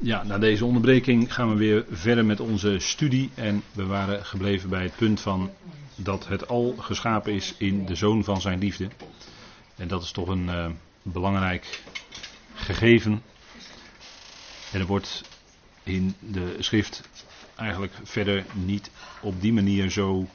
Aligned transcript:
Ja, 0.00 0.22
na 0.22 0.38
deze 0.38 0.64
onderbreking 0.64 1.34
gaan 1.34 1.48
we 1.48 1.54
weer 1.54 1.84
verder 1.90 2.24
met 2.24 2.40
onze 2.40 2.78
studie. 2.78 3.30
En 3.34 3.62
we 3.72 3.86
waren 3.86 4.24
gebleven 4.24 4.68
bij 4.68 4.82
het 4.82 4.96
punt 4.96 5.20
van 5.20 5.50
dat 5.96 6.28
het 6.28 6.48
al 6.48 6.74
geschapen 6.78 7.32
is 7.32 7.54
in 7.56 7.86
de 7.86 7.94
zoon 7.94 8.24
van 8.24 8.40
zijn 8.40 8.58
liefde. 8.58 8.88
En 9.76 9.88
dat 9.88 10.02
is 10.02 10.10
toch 10.10 10.28
een 10.28 10.44
uh, 10.44 10.66
belangrijk 11.02 11.82
gegeven. 12.54 13.22
En 14.72 14.80
er 14.80 14.86
wordt 14.86 15.22
in 15.82 16.14
de 16.20 16.56
schrift 16.58 17.08
eigenlijk 17.56 17.92
verder 18.02 18.44
niet 18.52 18.90
op 19.20 19.40
die 19.40 19.52
manier 19.52 19.90
zo 19.90 20.28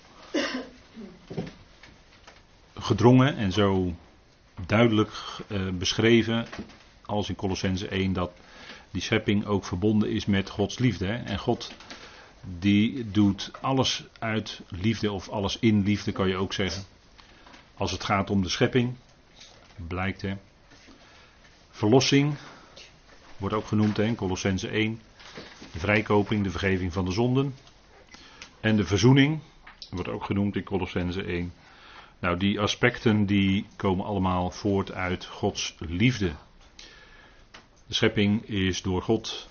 gedrongen 2.76 3.38
en 3.38 3.52
zo 3.52 3.96
duidelijk 4.66 5.12
uh, 5.48 5.70
beschreven 5.70 6.48
als 7.06 7.30
in 7.30 7.36
Colossense 7.36 7.88
1 7.88 8.14
dat 8.14 8.32
die 8.94 9.02
schepping 9.02 9.46
ook 9.46 9.66
verbonden 9.66 10.10
is 10.10 10.26
met 10.26 10.50
Gods 10.50 10.80
liefde. 10.80 11.06
Hè? 11.06 11.16
En 11.16 11.40
God 11.40 11.72
die 12.60 13.12
doet 13.12 13.52
alles 13.62 14.04
uit 14.20 14.62
liefde 14.70 15.12
of 15.12 15.30
alles 15.30 15.58
in 15.60 15.84
liefde 15.84 16.12
kan 16.12 16.28
je 16.28 16.36
ook 16.36 16.54
zeggen. 16.54 16.84
Als 17.74 17.92
het 17.92 18.04
gaat 18.04 18.30
om 18.30 18.42
de 18.42 18.50
schepping, 18.50 18.96
blijkt 19.88 20.22
hè. 20.22 20.38
Verlossing 21.70 22.36
wordt 23.38 23.56
ook 23.56 23.68
genoemd 23.68 23.98
hè, 23.98 24.04
in 24.04 24.16
Colossense 24.16 24.68
1. 24.68 25.02
De 25.72 25.80
vrijkoping, 25.80 26.44
de 26.44 26.50
vergeving 26.50 26.94
van 26.94 27.06
de 27.06 27.12
zonden. 27.12 27.56
En 28.60 28.76
de 28.76 28.86
verzoening 28.86 29.40
wordt 29.90 30.10
ook 30.10 30.24
genoemd 30.24 30.56
in 30.56 30.64
Colossense 30.64 31.24
1. 31.24 31.54
Nou, 32.20 32.38
die 32.38 32.60
aspecten 32.60 33.26
die 33.26 33.66
komen 33.76 34.06
allemaal 34.06 34.52
voort 34.52 34.92
uit 34.92 35.26
Gods 35.26 35.76
liefde. 35.80 36.32
De 37.88 37.94
schepping 37.94 38.46
is 38.46 38.82
door 38.82 39.02
God 39.02 39.50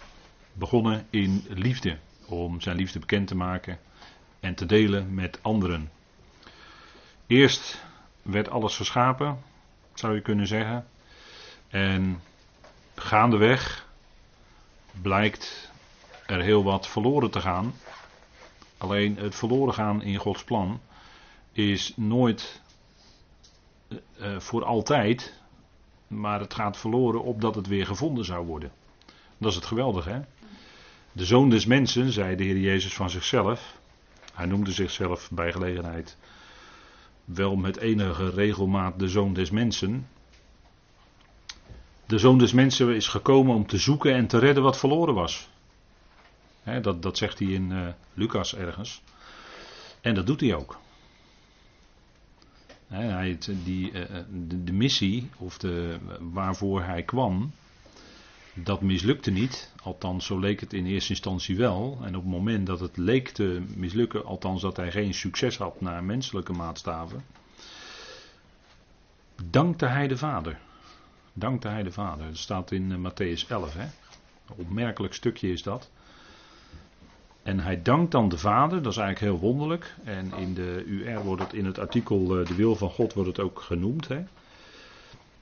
begonnen 0.53 1.07
in 1.11 1.45
liefde, 1.49 1.99
om 2.27 2.61
zijn 2.61 2.77
liefde 2.77 2.99
bekend 2.99 3.29
te 3.29 3.35
maken 3.35 3.79
en 4.41 4.55
te 4.55 4.67
delen 4.67 5.15
met 5.15 5.39
anderen. 5.43 5.91
Eerst 7.27 7.85
werd 8.23 8.49
alles 8.49 8.77
geschapen, 8.77 9.43
zou 9.95 10.15
je 10.15 10.21
kunnen 10.21 10.47
zeggen. 10.47 10.87
En 11.69 12.23
gaandeweg 12.95 13.87
blijkt 15.03 15.71
er 16.27 16.41
heel 16.41 16.65
wat 16.65 16.89
verloren 16.89 17.31
te 17.31 17.41
gaan. 17.41 17.75
Alleen 18.79 19.17
het 19.17 19.35
verloren 19.35 19.75
gaan 19.75 20.03
in 20.03 20.17
Gods 20.17 20.45
plan 20.45 20.81
is 21.53 21.93
nooit 21.97 22.61
uh, 23.89 24.39
voor 24.39 24.65
altijd 24.65 25.42
maar 26.13 26.41
het 26.41 26.55
gaat 26.55 26.77
verloren 26.77 27.23
opdat 27.23 27.55
het 27.55 27.67
weer 27.67 27.87
gevonden 27.87 28.25
zou 28.25 28.47
worden. 28.47 28.73
Dat 29.39 29.51
is 29.51 29.57
het 29.57 29.67
geweldige, 29.67 30.11
hè? 30.11 30.21
De 31.13 31.25
zoon 31.25 31.51
des 31.51 31.67
mensen, 31.67 32.13
zei 32.13 32.37
de 32.37 32.45
Heer 32.45 32.59
Jezus 32.59 32.95
van 32.95 33.11
zichzelf. 33.11 33.79
Hij 34.35 34.47
noemde 34.47 34.73
zichzelf 34.73 35.31
bij 35.31 35.53
gelegenheid 35.53 36.17
wel 37.25 37.57
met 37.57 37.77
enige 37.77 38.31
regelmaat 38.31 38.99
de 38.99 39.09
zoon 39.09 39.33
des 39.33 39.51
mensen. 39.51 40.09
De 42.07 42.19
zoon 42.19 42.39
des 42.39 42.53
mensen 42.53 42.95
is 42.95 43.09
gekomen 43.09 43.55
om 43.55 43.67
te 43.67 43.79
zoeken 43.79 44.15
en 44.15 44.27
te 44.27 44.39
redden 44.39 44.63
wat 44.63 44.79
verloren 44.79 45.15
was. 45.15 45.49
dat, 46.83 47.03
dat 47.03 47.19
zegt 47.19 47.39
hij 47.39 47.49
in 47.49 47.71
uh, 47.71 47.89
Lucas 48.15 48.55
ergens. 48.55 49.03
En 50.01 50.15
dat 50.15 50.27
doet 50.27 50.41
hij 50.41 50.55
ook. 50.55 50.79
Hij, 52.93 53.39
die, 53.65 53.93
eh, 53.93 54.19
eh, 54.19 54.25
de, 54.31 54.65
de, 54.65 54.73
missie, 54.73 55.31
of 55.39 55.59
de, 55.59 55.99
waarvoor 56.21 56.83
hij 56.83 57.03
kwam, 57.03 57.53
dat 58.55 58.81
mislukte 58.81 59.31
niet. 59.31 59.73
Althans, 59.83 60.27
zo 60.27 60.39
leek 60.39 60.61
het 60.61 60.73
in 60.73 60.87
eerste 60.87 61.11
instantie 61.11 61.57
wel. 61.57 61.99
En 62.03 62.17
op 62.17 62.23
het 62.23 62.33
moment 62.33 62.67
dat 62.67 62.81
het 62.81 62.97
leek 62.97 63.29
te 63.29 63.63
mislukken, 63.77 64.25
althans 64.25 64.63
dat 64.63 64.77
hij 64.77 64.91
geen 64.91 65.15
succes 65.15 65.57
had 65.57 65.81
naar 65.81 66.05
menselijke 66.05 66.53
maatstaven, 66.53 67.25
dankte 69.51 69.87
hij 69.87 70.09
de 70.09 70.17
Vader. 70.17 70.59
Dankte 71.33 71.69
hij 71.69 71.83
de 71.83 71.93
Vader. 71.93 72.27
Dat 72.27 72.37
staat 72.37 72.71
in 72.71 72.91
uh, 72.91 73.11
Matthäus 73.11 73.49
11. 73.49 73.75
Hè? 73.75 73.83
Een 73.83 74.57
opmerkelijk 74.57 75.15
stukje 75.15 75.53
is 75.53 75.63
dat. 75.63 75.91
En 77.43 77.61
hij 77.61 77.83
dankt 77.83 78.11
dan 78.11 78.29
de 78.29 78.39
Vader, 78.39 78.83
dat 78.83 78.93
is 78.93 78.99
eigenlijk 78.99 79.33
heel 79.33 79.49
wonderlijk. 79.51 79.95
En 80.05 80.33
in 80.37 80.55
de 80.55 80.85
UR 80.87 81.23
wordt 81.23 81.43
het 81.43 81.53
in 81.53 81.65
het 81.65 81.79
artikel 81.79 82.41
uh, 82.41 82.47
De 82.47 82.55
wil 82.55 82.77
van 82.77 82.91
God 82.91 83.13
wordt 83.13 83.29
het 83.29 83.41
ook 83.41 83.61
genoemd. 83.61 84.09
Hè? 84.09 84.25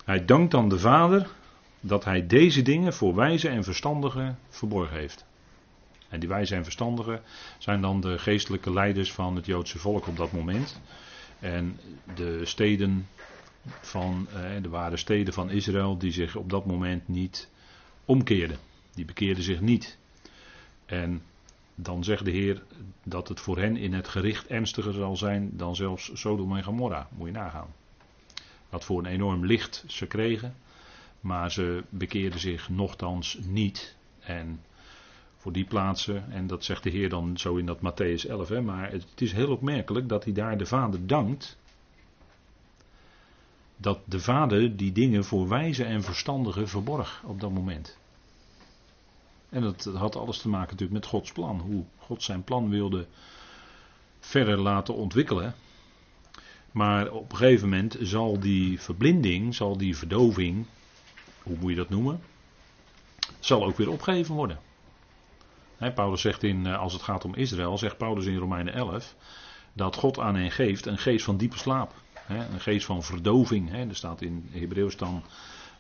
Hij 0.05 0.25
dankt 0.25 0.51
dan 0.51 0.69
de 0.69 0.79
Vader 0.79 1.29
dat 1.81 2.05
hij 2.05 2.27
deze 2.27 2.63
dingen 2.63 2.93
voor 2.93 3.15
wijze 3.15 3.49
en 3.49 3.65
verstandigen 3.65 4.39
verborgen 4.49 4.97
heeft. 4.97 5.27
En 6.09 6.21
die 6.21 6.29
wijze 6.29 6.55
en 6.55 6.63
verstandigen 6.63 7.23
zijn 7.59 7.81
dan 7.81 8.01
de 8.01 8.19
geestelijke 8.19 8.73
leiders 8.73 9.13
van 9.13 9.37
het 9.37 9.47
Joodse 9.47 9.79
volk 9.79 10.07
op 10.07 10.17
dat 10.17 10.33
moment. 10.33 10.81
En 11.39 11.81
de 12.15 12.45
steden 12.45 13.07
van, 13.81 14.27
eh, 14.33 14.63
de 14.63 14.69
ware 14.69 14.97
steden 14.97 15.35
van 15.35 15.51
Israël 15.51 15.99
die 15.99 16.13
zich 16.13 16.37
op 16.37 16.51
dat 16.51 16.67
moment 16.67 17.09
niet 17.09 17.49
omkeerden. 18.05 18.59
Die 18.95 19.05
bekeerden 19.05 19.45
zich 19.45 19.61
niet. 19.61 19.99
En 20.87 21.23
dan 21.83 22.05
zegt 22.05 22.25
de 22.25 22.31
Heer 22.31 22.63
dat 23.05 23.29
het 23.29 23.41
voor 23.41 23.59
hen 23.59 23.77
in 23.77 23.93
het 23.93 24.09
gericht 24.09 24.47
ernstiger 24.47 24.93
zal 24.93 25.17
zijn 25.17 25.51
dan 25.57 25.77
zelfs 25.77 26.11
Sodom 26.15 26.57
en 26.57 26.65
Gomorra. 26.65 27.09
Moet 27.11 27.27
je 27.27 27.33
nagaan. 27.33 27.75
Wat 28.69 28.85
voor 28.85 28.99
een 28.99 29.13
enorm 29.13 29.47
licht 29.47 29.85
ze 29.87 30.07
kregen, 30.07 30.55
maar 31.21 31.51
ze 31.51 31.85
bekeerden 31.89 32.41
zich 32.41 32.69
nochtans 32.69 33.39
niet. 33.43 33.97
En 34.21 34.61
voor 35.37 35.53
die 35.53 35.65
plaatsen, 35.65 36.33
en 36.33 36.47
dat 36.47 36.65
zegt 36.65 36.83
de 36.83 36.91
Heer 36.91 37.09
dan 37.09 37.39
zo 37.39 37.57
in 37.57 37.67
dat 37.67 37.79
Matthäus 37.79 38.29
11, 38.29 38.49
hè, 38.49 38.61
maar 38.61 38.91
het 38.91 39.21
is 39.21 39.33
heel 39.33 39.51
opmerkelijk 39.51 40.09
dat 40.09 40.25
hij 40.25 40.33
daar 40.33 40.59
de 40.59 40.67
Vader 40.67 41.07
dankt. 41.07 41.59
Dat 43.77 44.01
de 44.05 44.21
Vader 44.21 44.77
die 44.77 44.93
dingen 44.93 45.25
voor 45.25 45.49
wijze 45.49 45.85
en 45.85 46.03
verstandigen 46.03 46.69
verborg 46.69 47.23
op 47.25 47.41
dat 47.41 47.51
moment. 47.53 48.00
En 49.51 49.63
dat 49.63 49.85
had 49.95 50.17
alles 50.17 50.39
te 50.39 50.49
maken 50.49 50.71
natuurlijk 50.71 51.01
met 51.01 51.11
Gods 51.11 51.33
plan. 51.33 51.61
Hoe 51.61 51.85
God 51.99 52.23
zijn 52.23 52.45
plan 52.45 52.69
wilde 52.69 53.07
verder 54.21 54.59
laten 54.59 54.95
ontwikkelen. 54.95 55.55
Maar 56.73 57.11
op 57.11 57.31
een 57.31 57.37
gegeven 57.37 57.69
moment 57.69 57.97
zal 58.01 58.41
die 58.41 58.81
verblinding, 58.81 59.55
zal 59.55 59.77
die 59.77 59.97
verdoving, 59.97 60.67
hoe 61.43 61.57
moet 61.61 61.71
je 61.71 61.77
dat 61.77 61.89
noemen, 61.89 62.21
zal 63.41 63.65
ook 63.65 63.77
weer 63.77 63.91
opgegeven 63.91 64.35
worden. 64.35 64.59
Paulus 65.95 66.21
zegt 66.21 66.43
in, 66.43 66.67
eh, 66.67 66.79
als 66.79 66.93
het 66.93 67.03
gaat 67.03 67.25
om 67.25 67.35
Israël, 67.35 67.79
zegt 67.79 67.97
Paulus 67.97 68.27
in 68.27 68.37
Romeinen 68.37 68.75
11, 68.75 69.15
dat 69.73 69.97
God 69.97 70.19
aan 70.19 70.35
hen 70.35 70.51
geeft 70.51 70.87
een 70.87 70.99
geest 70.99 71.25
van 71.25 71.37
diepe 71.37 71.59
slaap. 71.59 71.95
een 72.27 72.61
geest 72.61 72.87
van 72.87 73.03
verdoving. 73.03 73.73
er 73.73 73.97
staat 73.97 74.23
in 74.23 74.49
Hebreeuws 74.51 74.97
dan 74.97 75.23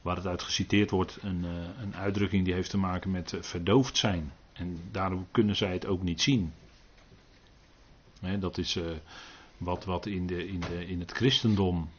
waar 0.02 0.16
het 0.16 0.26
uit 0.26 0.42
geciteerd 0.42 0.90
wordt, 0.90 1.18
een, 1.22 1.44
uh, 1.44 1.50
een 1.80 1.94
uitdrukking 1.94 2.44
die 2.44 2.54
heeft 2.54 2.70
te 2.70 2.78
maken 2.78 3.10
met 3.10 3.32
uh, 3.32 3.42
verdoofd 3.42 3.96
zijn. 3.96 4.32
En 4.52 4.80
daarom 4.90 5.26
kunnen 5.30 5.56
zij 5.56 5.72
het 5.72 5.86
ook 5.86 6.02
niet 6.02 6.22
zien. 6.22 6.52
dat 8.38 8.58
is 8.58 8.76
uh, 8.76 8.84
wat, 9.56 9.84
wat 9.84 10.06
in, 10.06 10.26
de, 10.26 10.48
in, 10.48 10.60
de, 10.60 10.86
in 10.86 11.00
het 11.00 11.10
christendom 11.10 11.90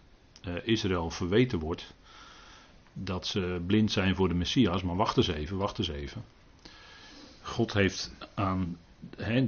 Israël 0.64 1.10
verweten 1.10 1.60
wordt. 1.60 1.94
Dat 2.94 3.28
ze 3.28 3.62
blind 3.66 3.92
zijn 3.92 4.16
voor 4.16 4.28
de 4.28 4.34
Messias, 4.34 4.84
maar 4.84 4.96
wacht 4.96 5.18
eens 5.18 5.28
even, 5.28 5.58
wacht 5.58 5.78
eens 5.78 5.90
even. 5.90 6.24
God 7.42 7.74
heeft 7.74 8.16
aan, 8.34 8.78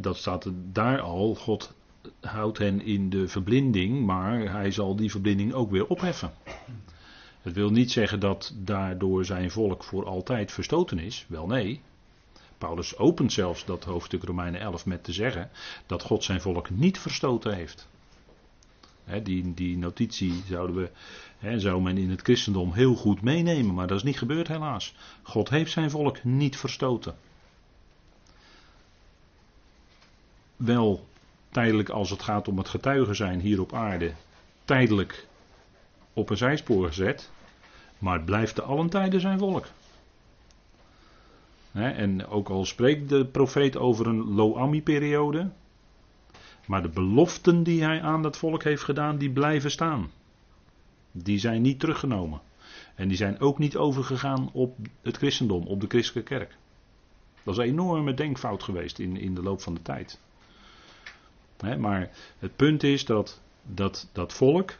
dat 0.02 0.18
staat 0.18 0.52
daar 0.72 1.02
al, 1.02 1.35
God 1.35 1.74
houdt 2.22 2.58
hen 2.58 2.81
in 2.81 3.09
de 3.09 3.28
verblinding, 3.28 4.06
maar 4.06 4.52
hij 4.52 4.72
zal 4.72 4.96
die 4.96 5.12
verblinding 5.12 5.53
ook 5.53 5.72
weer 5.72 5.88
opheffen. 5.88 6.34
Het 7.43 7.53
wil 7.53 7.69
niet 7.69 7.91
zeggen 7.91 8.19
dat 8.19 8.53
daardoor 8.55 9.25
zijn 9.25 9.51
volk 9.51 9.83
voor 9.83 10.05
altijd 10.05 10.51
verstoten 10.51 10.99
is. 10.99 11.25
Wel 11.27 11.47
nee. 11.47 11.81
Paulus 12.57 12.97
opent 12.97 13.34
zelfs 13.34 13.66
dat 13.66 13.84
hoofdstuk 13.84 14.23
Romeinen 14.23 14.61
11 14.61 14.85
met 14.85 15.03
te 15.03 15.11
zeggen 15.11 15.49
dat 15.85 16.01
God 16.01 16.23
zijn 16.23 16.41
volk 16.41 16.69
niet 16.69 16.99
verstoten 16.99 17.55
heeft. 17.55 17.87
die, 19.23 19.53
die 19.53 19.78
notitie 19.78 20.43
zouden 20.47 20.75
we, 20.75 20.90
he, 21.37 21.59
zou 21.59 21.81
men 21.81 21.97
in 21.97 22.09
het 22.09 22.22
christendom 22.22 22.72
heel 22.73 22.95
goed 22.95 23.22
meenemen, 23.22 23.73
maar 23.73 23.87
dat 23.87 23.97
is 23.97 24.03
niet 24.03 24.17
gebeurd 24.17 24.47
helaas. 24.47 24.96
God 25.23 25.49
heeft 25.49 25.72
zijn 25.72 25.89
volk 25.89 26.23
niet 26.23 26.57
verstoten. 26.57 27.16
Wel 30.55 31.07
tijdelijk 31.51 31.89
als 31.89 32.09
het 32.09 32.22
gaat 32.22 32.47
om 32.47 32.57
het 32.57 32.69
getuigen 32.69 33.16
zijn 33.16 33.39
hier 33.39 33.61
op 33.61 33.73
aarde, 33.73 34.13
tijdelijk 34.66 35.28
op 36.13 36.29
een 36.29 36.37
zijspoor 36.37 36.87
gezet. 36.87 37.31
Maar 37.97 38.15
het 38.15 38.25
blijft 38.25 38.55
te 38.55 38.61
allen 38.61 38.89
tijden 38.89 39.21
zijn 39.21 39.39
volk. 39.39 39.65
en 41.71 42.27
ook 42.27 42.49
al 42.49 42.65
spreekt 42.65 43.09
de 43.09 43.25
profeet 43.25 43.77
over 43.77 44.07
een 44.07 44.33
Loami-periode. 44.33 45.49
Maar 46.65 46.81
de 46.81 46.89
beloften 46.89 47.63
die 47.63 47.83
hij 47.83 48.01
aan 48.01 48.21
dat 48.21 48.37
volk 48.37 48.63
heeft 48.63 48.83
gedaan, 48.83 49.17
die 49.17 49.31
blijven 49.31 49.71
staan. 49.71 50.11
Die 51.11 51.39
zijn 51.39 51.61
niet 51.61 51.79
teruggenomen. 51.79 52.41
En 52.95 53.07
die 53.07 53.17
zijn 53.17 53.39
ook 53.39 53.57
niet 53.57 53.77
overgegaan 53.77 54.49
op 54.53 54.77
het 55.01 55.17
christendom, 55.17 55.65
op 55.67 55.81
de 55.81 55.87
christelijke 55.87 56.35
kerk. 56.35 56.57
Dat 57.43 57.53
is 57.53 57.59
een 57.59 57.71
enorme 57.71 58.13
denkfout 58.13 58.63
geweest 58.63 58.99
in, 58.99 59.17
in 59.17 59.35
de 59.35 59.43
loop 59.43 59.61
van 59.61 59.73
de 59.73 59.81
tijd. 59.81 60.19
maar 61.77 62.09
het 62.39 62.55
punt 62.55 62.83
is 62.83 63.05
dat 63.05 63.41
dat, 63.63 64.09
dat 64.11 64.33
volk, 64.33 64.73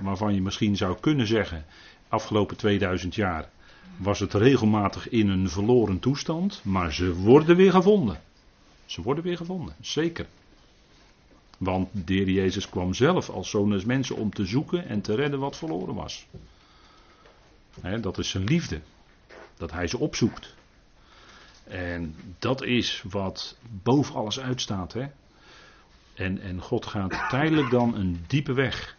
waarvan 0.00 0.34
je 0.34 0.42
misschien 0.42 0.76
zou 0.76 0.96
kunnen 1.00 1.26
zeggen, 1.26 1.64
afgelopen 2.08 2.56
2000 2.56 3.14
jaar 3.14 3.48
was 3.96 4.20
het 4.20 4.34
regelmatig 4.34 5.08
in 5.08 5.28
een 5.28 5.48
verloren 5.48 5.98
toestand, 5.98 6.60
maar 6.64 6.92
ze 6.92 7.14
worden 7.14 7.56
weer 7.56 7.70
gevonden. 7.70 8.20
Ze 8.84 9.02
worden 9.02 9.24
weer 9.24 9.36
gevonden, 9.36 9.74
zeker. 9.80 10.26
Want 11.58 11.88
de 12.06 12.32
Jezus 12.32 12.68
kwam 12.68 12.94
zelf 12.94 13.28
als 13.28 13.50
zoon 13.50 13.70
des 13.70 13.84
mensen 13.84 14.16
om 14.16 14.30
te 14.30 14.44
zoeken 14.44 14.88
en 14.88 15.00
te 15.00 15.14
redden 15.14 15.40
wat 15.40 15.56
verloren 15.56 15.94
was. 15.94 16.26
dat 18.00 18.18
is 18.18 18.28
zijn 18.28 18.44
liefde. 18.44 18.80
Dat 19.56 19.72
hij 19.72 19.86
ze 19.86 19.98
opzoekt. 19.98 20.54
En 21.64 22.14
dat 22.38 22.62
is 22.62 23.04
wat 23.08 23.56
boven 23.82 24.14
alles 24.14 24.40
uitstaat. 24.40 24.92
Hè? 24.92 25.06
En, 26.22 26.40
en 26.40 26.60
God 26.60 26.86
gaat 26.86 27.24
tijdelijk 27.28 27.70
dan 27.70 27.94
een 27.94 28.24
diepe 28.26 28.52
weg. 28.52 28.96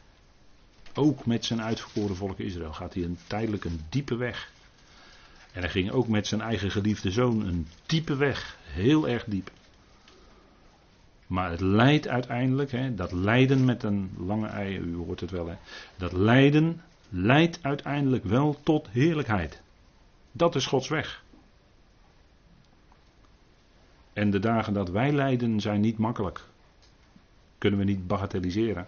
Ook 0.94 1.26
met 1.26 1.46
zijn 1.46 1.62
uitverkoren 1.62 2.16
volk 2.16 2.40
Israël 2.40 2.74
gaat 2.74 2.94
hij 2.94 3.04
een, 3.04 3.18
tijdelijk 3.28 3.66
een 3.66 3.82
diepe 3.90 4.16
weg. 4.16 4.52
En 5.54 5.62
hij 5.62 5.70
ging 5.70 5.92
ook 5.92 6.08
met 6.08 6.28
zijn 6.28 6.42
eigen 6.42 6.72
geliefde 6.72 7.12
zoon 7.12 7.46
een 7.46 7.68
diepe 7.86 8.16
weg. 8.16 8.58
Heel 8.64 9.08
erg 9.08 9.24
diep. 9.24 9.52
Maar 11.28 11.52
het 11.52 11.62
leidt 11.62 12.08
uiteindelijk, 12.08 12.72
hè, 12.72 12.96
dat 12.96 13.12
lijden 13.12 13.66
met 13.66 13.84
een 13.84 14.12
lange 14.18 14.48
ei, 14.48 14.78
u 14.78 14.96
hoort 14.96 15.20
het 15.20 15.32
wel, 15.32 15.48
hè, 15.48 15.56
dat 15.98 16.12
lijden 16.12 16.82
leidt 17.10 17.60
uiteindelijk 17.62 18.24
wel 18.24 18.60
tot 18.64 18.88
heerlijkheid. 18.90 19.62
Dat 20.32 20.56
is 20.56 20.66
Gods 20.66 20.90
weg. 20.90 21.24
En 24.14 24.30
de 24.30 24.40
dagen 24.40 24.74
dat 24.74 24.90
wij 24.90 25.12
lijden 25.12 25.60
zijn 25.60 25.82
niet 25.82 25.98
makkelijk. 25.98 26.52
Kunnen 27.64 27.80
we 27.80 27.86
niet 27.86 28.08
bagatelliseren. 28.08 28.88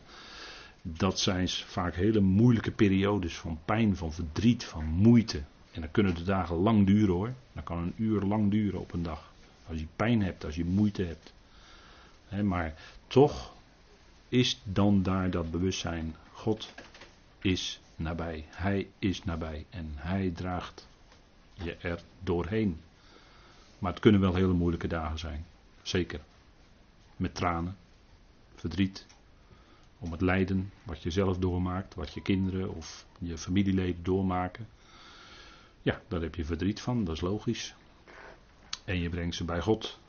Dat 0.81 1.19
zijn 1.19 1.49
vaak 1.49 1.95
hele 1.95 2.19
moeilijke 2.19 2.71
periodes 2.71 3.37
van 3.37 3.59
pijn, 3.65 3.95
van 3.95 4.13
verdriet, 4.13 4.63
van 4.63 4.85
moeite. 4.85 5.41
En 5.71 5.81
dan 5.81 5.91
kunnen 5.91 6.15
de 6.15 6.23
dagen 6.23 6.55
lang 6.55 6.85
duren 6.85 7.15
hoor. 7.15 7.33
Dan 7.53 7.63
kan 7.63 7.77
een 7.77 7.93
uur 7.97 8.21
lang 8.21 8.51
duren 8.51 8.79
op 8.79 8.93
een 8.93 9.03
dag. 9.03 9.33
Als 9.67 9.79
je 9.79 9.87
pijn 9.95 10.21
hebt, 10.21 10.45
als 10.45 10.55
je 10.55 10.65
moeite 10.65 11.03
hebt 11.03 11.33
maar 12.43 12.73
toch 13.07 13.53
is 14.29 14.61
dan 14.63 15.03
daar 15.03 15.29
dat 15.29 15.51
bewustzijn. 15.51 16.15
God 16.31 16.73
is 17.41 17.81
nabij. 17.95 18.45
Hij 18.49 18.87
is 18.99 19.23
nabij. 19.23 19.65
En 19.69 19.91
hij 19.95 20.31
draagt 20.35 20.87
je 21.53 21.75
er 21.75 22.01
doorheen. 22.19 22.79
Maar 23.79 23.91
het 23.91 24.01
kunnen 24.01 24.21
wel 24.21 24.35
hele 24.35 24.53
moeilijke 24.53 24.87
dagen 24.87 25.19
zijn. 25.19 25.45
Zeker. 25.81 26.19
Met 27.15 27.35
tranen, 27.35 27.77
verdriet, 28.65 29.05
om 29.99 30.11
het 30.11 30.21
lijden 30.21 30.71
wat 30.83 31.03
je 31.03 31.11
zelf 31.11 31.37
doormaakt, 31.37 31.95
wat 31.95 32.13
je 32.13 32.21
kinderen 32.21 32.75
of 32.75 33.05
je 33.19 33.37
familieleden 33.37 34.03
doormaken. 34.03 34.67
Ja, 35.81 36.01
daar 36.07 36.21
heb 36.21 36.35
je 36.35 36.45
verdriet 36.45 36.81
van, 36.81 37.03
dat 37.03 37.15
is 37.15 37.21
logisch. 37.21 37.75
En 38.85 38.99
je 38.99 39.09
brengt 39.09 39.35
ze 39.35 39.43
bij 39.43 39.61
God. 39.61 39.99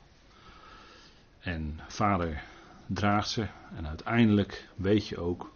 En 1.39 1.79
vader 1.87 2.43
draagt 2.85 3.29
ze. 3.29 3.47
En 3.75 3.87
uiteindelijk 3.87 4.69
weet 4.75 5.07
je 5.07 5.17
ook, 5.17 5.53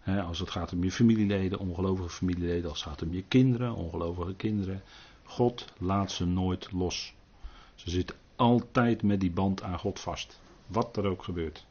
hè, 0.00 0.22
als 0.22 0.38
het 0.38 0.50
gaat 0.50 0.72
om 0.72 0.84
je 0.84 0.92
familieleden, 0.92 1.58
ongelovige 1.58 2.08
familieleden, 2.08 2.70
als 2.70 2.84
het 2.84 2.92
gaat 2.92 3.02
om 3.02 3.12
je 3.12 3.24
kinderen, 3.28 3.74
ongelovige 3.74 4.34
kinderen. 4.34 4.82
God 5.24 5.72
laat 5.78 6.12
ze 6.12 6.26
nooit 6.26 6.72
los. 6.72 7.14
Ze 7.74 7.90
zitten 7.90 8.16
altijd 8.36 9.02
met 9.02 9.20
die 9.20 9.30
band 9.30 9.62
aan 9.62 9.78
God 9.78 10.00
vast. 10.00 10.40
Wat 10.66 10.96
er 10.96 11.06
ook 11.06 11.22
gebeurt. 11.22 11.68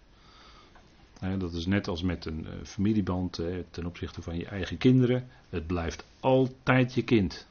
Dat 1.37 1.53
is 1.53 1.65
net 1.65 1.87
als 1.87 2.01
met 2.01 2.25
een 2.25 2.39
uh, 2.45 2.51
familieband 2.63 3.41
ten 3.69 3.85
opzichte 3.85 4.21
van 4.21 4.37
je 4.37 4.45
eigen 4.45 4.77
kinderen. 4.77 5.27
Het 5.49 5.67
blijft 5.67 6.05
altijd 6.19 6.93
je 6.93 7.03
kind. 7.03 7.47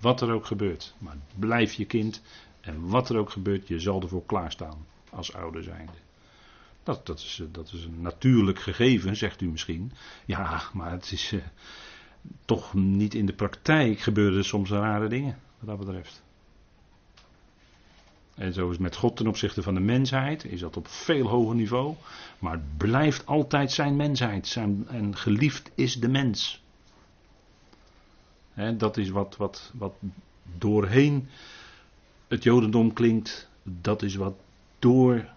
Wat 0.00 0.20
er 0.20 0.32
ook 0.32 0.46
gebeurt. 0.46 0.94
Maar 0.98 1.12
het 1.12 1.38
blijft 1.38 1.74
je 1.74 1.84
kind. 1.84 2.22
En 2.60 2.88
wat 2.88 3.08
er 3.08 3.16
ook 3.16 3.30
gebeurt, 3.30 3.68
je 3.68 3.78
zal 3.80 4.02
ervoor 4.02 4.26
klaarstaan 4.26 4.86
als 5.10 5.34
ouder 5.34 5.62
zijnde. 5.62 5.92
Dat, 6.82 7.06
dat, 7.06 7.18
is, 7.18 7.42
dat 7.52 7.72
is 7.72 7.84
een 7.84 8.00
natuurlijk 8.00 8.60
gegeven, 8.60 9.16
zegt 9.16 9.40
u 9.40 9.48
misschien. 9.48 9.92
Ja, 10.24 10.62
maar 10.72 10.90
het 10.90 11.12
is 11.12 11.32
uh, 11.32 11.42
toch 12.44 12.74
niet 12.74 13.14
in 13.14 13.26
de 13.26 13.32
praktijk 13.32 14.00
gebeuren 14.00 14.38
er 14.38 14.44
soms 14.44 14.70
rare 14.70 15.08
dingen, 15.08 15.38
wat 15.58 15.68
dat 15.68 15.86
betreft. 15.86 16.22
En 18.38 18.52
zo 18.52 18.70
is 18.70 18.78
met 18.78 18.96
God 18.96 19.16
ten 19.16 19.26
opzichte 19.26 19.62
van 19.62 19.74
de 19.74 19.80
mensheid, 19.80 20.44
is 20.44 20.60
dat 20.60 20.76
op 20.76 20.88
veel 20.88 21.26
hoger 21.26 21.54
niveau. 21.54 21.94
Maar 22.38 22.52
het 22.52 22.76
blijft 22.76 23.26
altijd 23.26 23.72
zijn 23.72 23.96
mensheid. 23.96 24.46
Zijn, 24.46 24.86
en 24.88 25.16
geliefd 25.16 25.70
is 25.74 25.94
de 25.94 26.08
mens. 26.08 26.62
dat 28.76 28.96
is 28.96 29.08
wat, 29.08 29.36
wat, 29.36 29.72
wat 29.74 29.94
doorheen 30.58 31.28
het 32.28 32.42
Jodendom 32.42 32.92
klinkt. 32.92 33.48
Dat 33.62 34.02
is 34.02 34.14
wat 34.14 34.34
door 34.78 35.28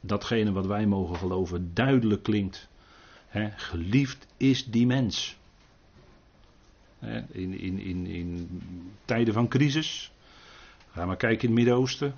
datgene 0.00 0.52
wat 0.52 0.66
wij 0.66 0.86
mogen 0.86 1.16
geloven 1.16 1.70
duidelijk 1.74 2.22
klinkt. 2.22 2.68
geliefd 3.56 4.26
is 4.36 4.64
die 4.64 4.86
mens. 4.86 5.36
in, 7.30 7.58
in, 7.58 7.78
in, 7.78 8.06
in 8.06 8.60
tijden 9.04 9.34
van 9.34 9.48
crisis. 9.48 10.10
Ga 10.96 11.06
maar 11.06 11.16
kijken 11.16 11.48
in 11.48 11.54
het 11.54 11.64
Midden-Oosten. 11.64 12.14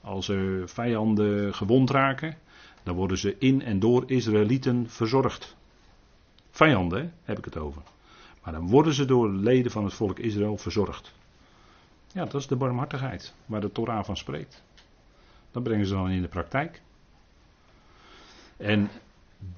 Als 0.00 0.28
er 0.28 0.68
vijanden 0.68 1.54
gewond 1.54 1.90
raken, 1.90 2.36
dan 2.82 2.94
worden 2.94 3.18
ze 3.18 3.36
in 3.38 3.62
en 3.62 3.78
door 3.78 4.10
Israëlieten 4.10 4.90
verzorgd. 4.90 5.56
Vijanden, 6.50 7.12
heb 7.22 7.38
ik 7.38 7.44
het 7.44 7.56
over. 7.56 7.82
Maar 8.42 8.52
dan 8.52 8.68
worden 8.68 8.92
ze 8.92 9.04
door 9.04 9.30
leden 9.30 9.70
van 9.70 9.84
het 9.84 9.94
volk 9.94 10.18
Israël 10.18 10.56
verzorgd. 10.56 11.14
Ja, 12.12 12.24
dat 12.24 12.34
is 12.34 12.46
de 12.46 12.56
barmhartigheid 12.56 13.34
waar 13.46 13.60
de 13.60 13.72
Torah 13.72 14.04
van 14.04 14.16
spreekt. 14.16 14.62
Dat 15.50 15.62
brengen 15.62 15.86
ze 15.86 15.94
dan 15.94 16.10
in 16.10 16.22
de 16.22 16.28
praktijk. 16.28 16.82
En 18.56 18.90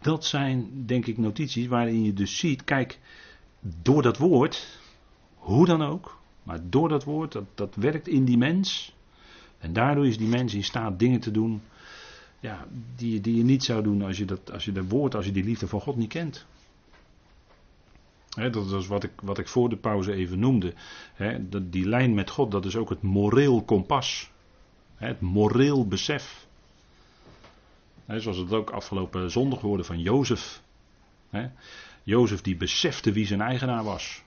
dat 0.01 0.25
zijn, 0.25 0.87
denk 0.87 1.07
ik, 1.07 1.19
notities 1.19 1.67
waarin 1.67 2.05
je 2.05 2.13
dus 2.13 2.39
ziet, 2.39 2.65
kijk, 2.65 2.99
door 3.83 4.03
dat 4.03 4.17
woord, 4.17 4.81
hoe 5.35 5.67
dan 5.67 5.83
ook, 5.83 6.18
maar 6.49 6.61
door 6.63 6.89
dat 6.89 7.05
woord, 7.05 7.33
dat, 7.33 7.45
dat 7.55 7.75
werkt 7.75 8.09
in 8.09 8.25
die 8.25 8.39
mens. 8.39 8.95
En 9.59 9.73
daardoor 9.73 10.07
is 10.07 10.19
die 10.19 10.29
mens 10.29 10.55
in 10.55 10.65
staat 10.65 10.99
dingen 10.99 11.21
te 11.21 11.31
doen 11.31 11.61
ja, 12.41 12.67
die, 12.97 13.21
die 13.21 13.37
je 13.37 13.45
niet 13.45 13.65
zou 13.65 13.83
doen 13.83 14.03
als 14.03 14.19
je, 14.19 14.25
dat, 14.25 14.53
als 14.53 14.65
je 14.65 14.73
dat 14.73 14.85
woord, 14.89 15.15
als 15.15 15.25
je 15.25 15.33
die 15.33 15.45
liefde 15.45 15.69
van 15.69 15.81
God 15.81 15.97
niet 15.97 16.09
kent. 16.09 16.47
dat 18.29 18.73
is 18.73 18.87
wat 18.87 19.05
ik, 19.05 19.13
wat 19.23 19.39
ik 19.39 19.49
voor 19.49 19.69
de 19.69 19.77
pauze 19.77 20.13
even 20.13 20.39
noemde. 20.39 20.75
die 21.63 21.89
lijn 21.89 22.15
met 22.15 22.31
God, 22.31 22.51
dat 22.51 22.65
is 22.65 22.77
ook 22.77 22.89
het 22.89 23.03
moreel 23.03 23.63
kompas. 23.63 24.31
Het 24.95 25.21
moreel 25.21 25.87
besef. 25.87 26.47
zoals 28.07 28.37
het 28.37 28.53
ook 28.53 28.71
afgelopen 28.71 29.31
zondag 29.31 29.61
hoorde 29.61 29.85
van 29.85 30.01
Jozef. 30.01 30.63
Jozef 32.03 32.41
die 32.41 32.57
besefte 32.57 33.13
wie 33.13 33.27
zijn 33.27 33.41
eigenaar 33.41 33.85
was. 33.85 34.23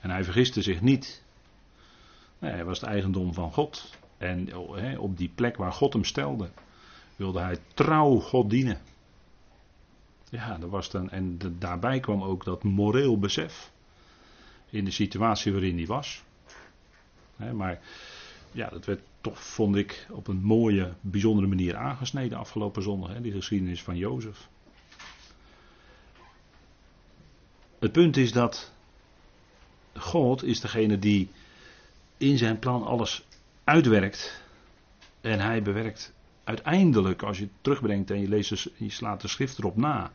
En 0.00 0.10
hij 0.10 0.24
vergiste 0.24 0.62
zich 0.62 0.80
niet. 0.80 1.22
Nee, 2.38 2.50
hij 2.52 2.64
was 2.64 2.80
het 2.80 2.88
eigendom 2.88 3.34
van 3.34 3.52
God. 3.52 3.98
En 4.18 4.56
op 4.98 5.16
die 5.16 5.30
plek 5.34 5.56
waar 5.56 5.72
God 5.72 5.92
hem 5.92 6.04
stelde, 6.04 6.50
wilde 7.16 7.40
hij 7.40 7.58
trouw 7.74 8.18
God 8.18 8.50
dienen. 8.50 8.80
Ja, 10.30 10.58
dat 10.58 10.70
was 10.70 10.90
dan, 10.90 11.10
en 11.10 11.38
daarbij 11.58 12.00
kwam 12.00 12.22
ook 12.22 12.44
dat 12.44 12.62
moreel 12.62 13.18
besef. 13.18 13.70
In 14.70 14.84
de 14.84 14.90
situatie 14.90 15.52
waarin 15.52 15.76
hij 15.76 15.86
was. 15.86 16.22
maar 17.36 17.80
ja, 18.52 18.68
dat 18.68 18.84
werd 18.84 19.00
toch, 19.20 19.44
vond 19.44 19.76
ik, 19.76 20.06
op 20.10 20.28
een 20.28 20.42
mooie, 20.42 20.92
bijzondere 21.00 21.46
manier 21.46 21.76
aangesneden 21.76 22.38
afgelopen 22.38 22.82
zondag. 22.82 23.20
Die 23.20 23.32
geschiedenis 23.32 23.82
van 23.82 23.96
Jozef. 23.96 24.48
Het 27.78 27.92
punt 27.92 28.16
is 28.16 28.32
dat 28.32 28.72
God 29.94 30.44
is 30.44 30.60
degene 30.60 30.98
die 30.98 31.28
in 32.16 32.38
zijn 32.38 32.58
plan 32.58 32.86
alles 32.86 33.24
uitwerkt. 33.64 34.42
En 35.20 35.40
hij 35.40 35.62
bewerkt 35.62 36.12
uiteindelijk, 36.44 37.22
als 37.22 37.38
je 37.38 37.44
het 37.44 37.52
terugbrengt 37.60 38.10
en 38.10 38.20
je, 38.20 38.28
leest, 38.28 38.70
je 38.76 38.90
slaat 38.90 39.20
de 39.20 39.28
schrift 39.28 39.58
erop 39.58 39.76
na, 39.76 40.12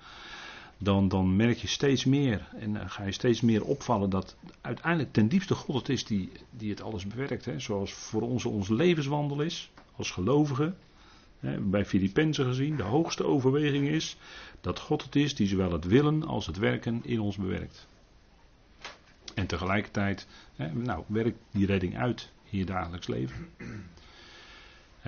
dan, 0.78 1.08
dan 1.08 1.36
merk 1.36 1.58
je 1.58 1.68
steeds 1.68 2.06
meer 2.06 2.48
en 2.60 2.74
dan 2.74 2.90
ga 2.90 3.04
je 3.04 3.12
steeds 3.12 3.42
meer 3.42 3.64
opvallen 3.64 4.10
dat 4.10 4.36
uiteindelijk 4.62 5.14
ten 5.14 5.28
diepste 5.28 5.56
God 5.56 5.76
het 5.76 5.90
is 5.90 6.06
die, 6.06 6.32
die 6.50 6.70
het 6.70 6.82
alles 6.82 7.08
bewerkt. 7.08 7.46
Hè? 7.46 7.60
Zoals 7.60 7.94
voor 7.94 8.22
ons 8.22 8.46
ons 8.46 8.68
levenswandel 8.68 9.42
is, 9.42 9.70
als 9.96 10.12
gelovigen. 10.12 10.78
Hè, 11.40 11.60
bij 11.60 11.86
Filippenzen 11.86 12.46
gezien, 12.46 12.76
de 12.76 12.84
hoogste 12.84 13.26
overweging 13.26 13.88
is 13.88 14.18
dat 14.62 14.80
God 14.80 15.04
het 15.04 15.16
is 15.16 15.36
die 15.36 15.48
zowel 15.48 15.72
het 15.72 15.86
willen 15.86 16.24
als 16.24 16.46
het 16.46 16.58
werken 16.58 17.02
in 17.04 17.20
ons 17.20 17.38
bewerkt. 17.38 17.88
En 19.36 19.48
tegelijkertijd, 19.48 20.28
hè, 20.56 20.74
nou, 20.74 21.04
werkt 21.08 21.38
die 21.52 21.66
redding 21.66 21.98
uit. 21.98 22.32
hier 22.44 22.66
dagelijks 22.66 23.08
leven. 23.08 23.50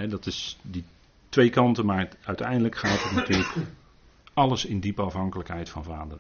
dat 0.10 0.26
is 0.26 0.58
die 0.62 0.84
twee 1.30 1.50
kanten, 1.50 1.86
maar 1.86 2.10
uiteindelijk 2.24 2.76
gaat 2.76 3.04
het 3.04 3.12
natuurlijk 3.12 3.54
alles 4.34 4.66
in 4.66 4.80
diepe 4.80 5.02
afhankelijkheid 5.02 5.70
van 5.70 5.84
vader. 5.84 6.20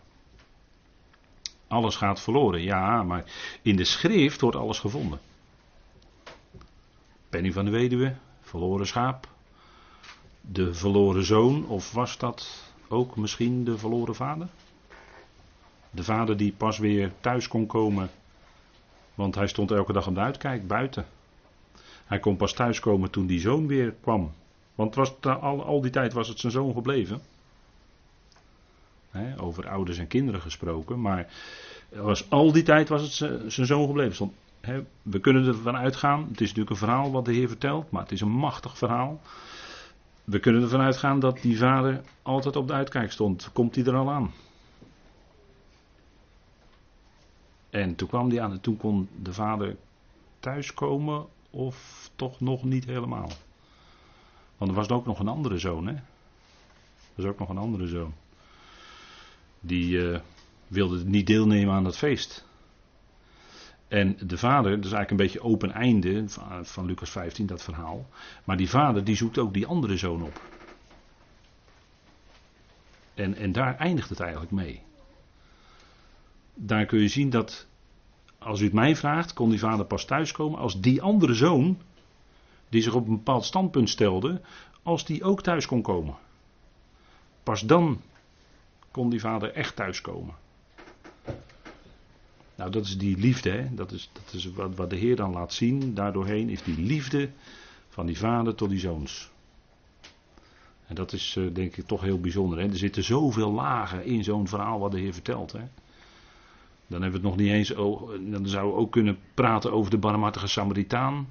Alles 1.68 1.96
gaat 1.96 2.22
verloren, 2.22 2.62
ja, 2.62 3.04
maar 3.04 3.24
in 3.62 3.76
de 3.76 3.84
schrift 3.84 4.42
wordt 4.42 4.58
alles 4.58 4.80
gevonden. 4.80 5.20
Penny 7.30 7.52
van 7.52 7.66
de 7.66 7.72
weduwe, 7.72 8.16
verloren 8.42 8.88
schaap, 8.88 9.28
de 10.42 10.74
verloren 10.74 11.24
zoon, 11.26 11.68
of 11.68 11.92
was 11.92 12.18
dat 12.18 12.64
ook 12.88 13.16
misschien 13.16 13.64
de 13.64 13.78
verloren 13.78 14.16
vader? 14.16 14.48
De 15.98 16.04
vader 16.04 16.38
die 16.38 16.54
pas 16.58 16.78
weer 16.78 17.12
thuis 17.20 17.48
kon 17.48 17.66
komen, 17.66 18.10
want 19.16 19.36
hij 19.36 19.48
stond 19.48 19.72
elke 19.72 19.94
dag 19.94 20.08
aan 20.08 20.14
de 20.14 20.20
uitkijk 20.20 20.68
buiten. 20.68 21.06
Hij 22.06 22.20
kon 22.20 22.38
pas 22.38 22.54
thuiskomen 22.54 23.10
toen 23.10 23.26
die 23.26 23.40
zoon 23.40 23.68
weer 23.68 23.94
kwam. 24.02 24.32
Want 24.76 24.96
was 24.96 25.22
al, 25.22 25.64
al 25.64 25.82
die 25.82 25.92
tijd 25.92 26.14
was 26.14 26.28
het 26.28 26.40
zijn 26.40 26.52
zoon 26.52 26.74
gebleven. 26.74 27.22
over 29.38 29.70
ouders 29.70 29.98
en 29.98 30.08
kinderen 30.08 30.42
gesproken. 30.42 31.02
Maar 31.02 31.28
was, 31.90 32.30
al 32.30 32.52
die 32.52 32.64
tijd 32.64 32.90
was 32.90 33.02
het 33.02 33.14
zijn 33.52 33.68
zoon 33.68 33.88
gebleven. 33.88 34.34
we 35.02 35.20
kunnen 35.20 35.46
ervan 35.46 35.78
uitgaan. 35.78 36.22
Het 36.22 36.42
is 36.42 36.48
natuurlijk 36.48 36.70
een 36.70 36.88
verhaal 36.88 37.12
wat 37.12 37.26
de 37.26 37.34
Heer 37.34 37.48
vertelt. 37.48 37.92
Maar 37.92 38.02
het 38.02 38.12
is 38.12 38.22
een 38.22 38.32
machtig 38.32 38.78
verhaal. 38.78 39.22
We 40.24 40.40
kunnen 40.40 40.62
ervan 40.62 40.82
uitgaan 40.82 41.20
dat 41.20 41.42
die 41.42 41.58
vader 41.58 42.02
altijd 42.22 42.56
op 42.56 42.68
de 42.68 42.74
uitkijk 42.74 43.12
stond. 43.12 43.50
Komt 43.54 43.76
hij 43.76 43.86
er 43.86 43.96
al 43.96 44.12
aan? 44.12 44.32
En 47.78 47.96
toen 47.96 48.08
kwam 48.08 48.30
hij 48.30 48.42
aan 48.42 48.52
en 48.52 48.62
toen 48.62 48.78
kon 48.78 49.10
de 49.22 49.34
vader 49.34 49.76
thuiskomen 50.40 51.26
of 51.50 52.10
toch 52.16 52.40
nog 52.40 52.64
niet 52.64 52.86
helemaal. 52.86 53.30
Want 54.58 54.72
er 54.72 54.78
was 54.78 54.90
ook 54.90 55.06
nog 55.06 55.20
een 55.20 55.28
andere 55.28 55.58
zoon, 55.58 55.88
hè? 55.88 55.94
Er 55.94 56.04
was 57.16 57.26
ook 57.26 57.40
nog 57.40 57.50
een 57.50 57.58
andere 57.58 57.88
zoon. 57.88 58.14
Die 59.60 59.98
uh, 59.98 60.20
wilde 60.68 61.06
niet 61.06 61.28
deelnemen 61.28 61.74
aan 61.74 61.84
dat 61.84 61.98
feest. 61.98 62.46
En 63.88 64.18
de 64.28 64.38
vader, 64.38 64.72
dat 64.76 64.86
is 64.86 64.92
eigenlijk 64.92 65.12
een 65.12 65.18
beetje 65.18 65.42
open 65.42 65.72
einde 65.72 66.30
van, 66.30 66.66
van 66.66 66.86
Lucas 66.86 67.10
15, 67.10 67.46
dat 67.46 67.64
verhaal. 67.64 68.06
Maar 68.44 68.58
die 68.58 68.70
vader 68.70 69.04
die 69.04 69.16
zoekt 69.16 69.38
ook 69.38 69.54
die 69.54 69.68
andere 69.68 69.98
zoon 69.98 70.24
op. 70.24 70.42
En, 73.14 73.36
en 73.36 73.52
daar 73.52 73.76
eindigt 73.78 74.10
het 74.10 74.20
eigenlijk 74.20 74.52
mee. 74.52 74.82
Daar 76.60 76.86
kun 76.86 77.00
je 77.00 77.08
zien 77.08 77.30
dat, 77.30 77.68
als 78.38 78.60
u 78.60 78.64
het 78.64 78.74
mij 78.74 78.96
vraagt, 78.96 79.34
kon 79.34 79.50
die 79.50 79.60
vader 79.60 79.86
pas 79.86 80.06
thuiskomen 80.06 80.60
als 80.60 80.82
die 80.82 81.02
andere 81.02 81.34
zoon, 81.34 81.78
die 82.70 82.82
zich 82.82 82.94
op 82.94 83.08
een 83.08 83.16
bepaald 83.16 83.46
standpunt 83.46 83.90
stelde, 83.90 84.42
als 84.84 85.06
die 85.06 85.24
ook 85.24 85.42
thuis 85.42 85.66
kon 85.66 85.82
komen. 85.82 86.16
Pas 87.44 87.62
dan 87.62 88.02
kon 88.92 89.10
die 89.10 89.20
vader 89.20 89.54
echt 89.54 89.76
thuiskomen. 89.76 90.36
Nou, 92.56 92.72
dat 92.72 92.86
is 92.86 92.98
die 92.98 93.18
liefde, 93.18 93.50
hè? 93.50 93.76
Dat, 93.76 93.92
is, 93.92 94.10
dat 94.14 94.34
is 94.34 94.52
wat, 94.52 94.76
wat 94.76 94.90
de 94.90 94.96
Heer 94.96 95.16
dan 95.16 95.32
laat 95.32 95.54
zien. 95.54 95.94
Daardoorheen 95.94 96.50
is 96.50 96.64
die 96.64 96.78
liefde 96.78 97.30
van 97.90 98.06
die 98.06 98.18
vader 98.18 98.56
tot 98.56 98.70
die 98.70 98.80
zoons. 98.80 99.30
En 100.88 100.96
dat 100.96 101.14
is 101.14 101.36
uh, 101.36 101.54
denk 101.54 101.78
ik 101.78 101.88
toch 101.88 102.02
heel 102.02 102.20
bijzonder. 102.20 102.60
Hè? 102.60 102.68
Er 102.68 102.78
zitten 102.78 103.04
zoveel 103.04 103.52
lagen 103.52 104.06
in 104.06 104.24
zo'n 104.24 104.48
verhaal 104.48 104.80
wat 104.80 104.92
de 104.92 105.00
Heer 105.00 105.14
vertelt. 105.14 105.52
Hè? 105.52 105.62
Dan 106.88 107.02
hebben 107.02 107.22
we 107.22 107.28
het 107.28 107.38
nog 107.38 107.46
niet 107.46 107.54
eens. 107.54 107.68
dan 108.32 108.48
zouden 108.48 108.76
we 108.76 108.80
ook 108.80 108.92
kunnen 108.92 109.20
praten 109.34 109.72
over 109.72 109.92
de 109.92 109.98
barmhartige 109.98 110.48
Samaritaan. 110.48 111.28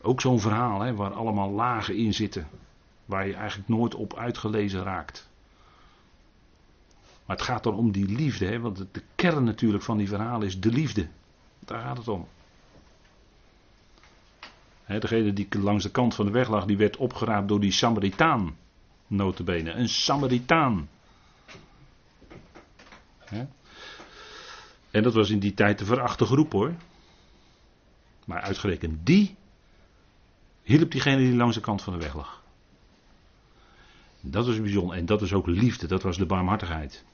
Ook 0.00 0.20
zo'n 0.20 0.40
verhaal 0.40 0.80
hè, 0.80 0.94
waar 0.94 1.12
allemaal 1.12 1.50
lagen 1.50 1.96
in 1.96 2.14
zitten. 2.14 2.48
Waar 3.04 3.26
je 3.26 3.34
eigenlijk 3.34 3.68
nooit 3.68 3.94
op 3.94 4.16
uitgelezen 4.16 4.82
raakt. 4.82 5.30
Maar 7.26 7.36
het 7.36 7.44
gaat 7.44 7.62
dan 7.62 7.74
om 7.74 7.92
die 7.92 8.06
liefde, 8.06 8.46
hè, 8.46 8.60
want 8.60 8.86
de 8.92 9.02
kern 9.14 9.44
natuurlijk 9.44 9.84
van 9.84 9.96
die 9.96 10.08
verhalen 10.08 10.46
is 10.46 10.60
de 10.60 10.70
liefde. 10.70 11.08
Daar 11.58 11.80
gaat 11.80 11.96
het 11.96 12.08
om. 12.08 12.26
Hè, 14.84 14.98
degene 14.98 15.32
die 15.32 15.48
langs 15.58 15.82
de 15.82 15.90
kant 15.90 16.14
van 16.14 16.26
de 16.26 16.32
weg 16.32 16.48
lag, 16.48 16.64
die 16.64 16.76
werd 16.76 16.96
opgeraapt 16.96 17.48
door 17.48 17.60
die 17.60 17.72
Samaritaan. 17.72 18.56
Notabene, 19.06 19.70
een 19.70 19.88
Samaritaan. 19.88 20.88
Hè? 23.18 23.46
En 24.92 25.02
dat 25.02 25.14
was 25.14 25.30
in 25.30 25.38
die 25.38 25.54
tijd 25.54 25.78
de 25.78 25.84
verachte 25.84 26.24
groep 26.24 26.52
hoor. 26.52 26.74
Maar 28.24 28.40
uitgerekend 28.40 29.06
die 29.06 29.36
hielp 30.62 30.90
diegene 30.90 31.16
die 31.16 31.36
langs 31.36 31.54
de 31.54 31.60
kant 31.60 31.82
van 31.82 31.92
de 31.92 31.98
weg 31.98 32.14
lag. 32.14 32.42
Dat 34.20 34.46
was 34.46 34.60
bijzonder. 34.60 34.96
En 34.96 35.06
dat 35.06 35.22
is 35.22 35.32
ook 35.32 35.46
liefde, 35.46 35.86
dat 35.86 36.02
was 36.02 36.16
de 36.16 36.26
barmhartigheid. 36.26 37.04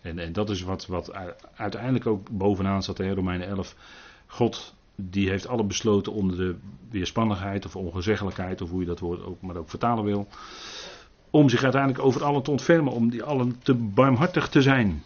En, 0.00 0.18
en 0.18 0.32
dat 0.32 0.50
is 0.50 0.62
wat, 0.62 0.86
wat 0.86 1.12
uiteindelijk 1.54 2.06
ook 2.06 2.30
bovenaan 2.30 2.82
staat 2.82 2.98
in 2.98 3.14
Romeinen 3.14 3.48
11. 3.48 3.74
God 4.26 4.74
die 4.94 5.28
heeft 5.28 5.46
alle 5.46 5.64
besloten 5.64 6.12
onder 6.12 6.36
de 6.36 6.56
weerspannigheid 6.90 7.64
of 7.64 7.76
ongezeggelijkheid, 7.76 8.60
of 8.60 8.70
hoe 8.70 8.80
je 8.80 8.86
dat 8.86 8.98
woord 8.98 9.22
ook 9.22 9.42
maar 9.42 9.56
ook 9.56 9.70
vertalen 9.70 10.04
wil. 10.04 10.28
Om 11.30 11.48
zich 11.48 11.62
uiteindelijk 11.62 12.04
over 12.04 12.24
allen 12.24 12.42
te 12.42 12.50
ontfermen, 12.50 12.92
om 12.92 13.10
die 13.10 13.22
allen 13.22 13.58
te 13.62 13.74
barmhartig 13.74 14.48
te 14.48 14.62
zijn. 14.62 15.02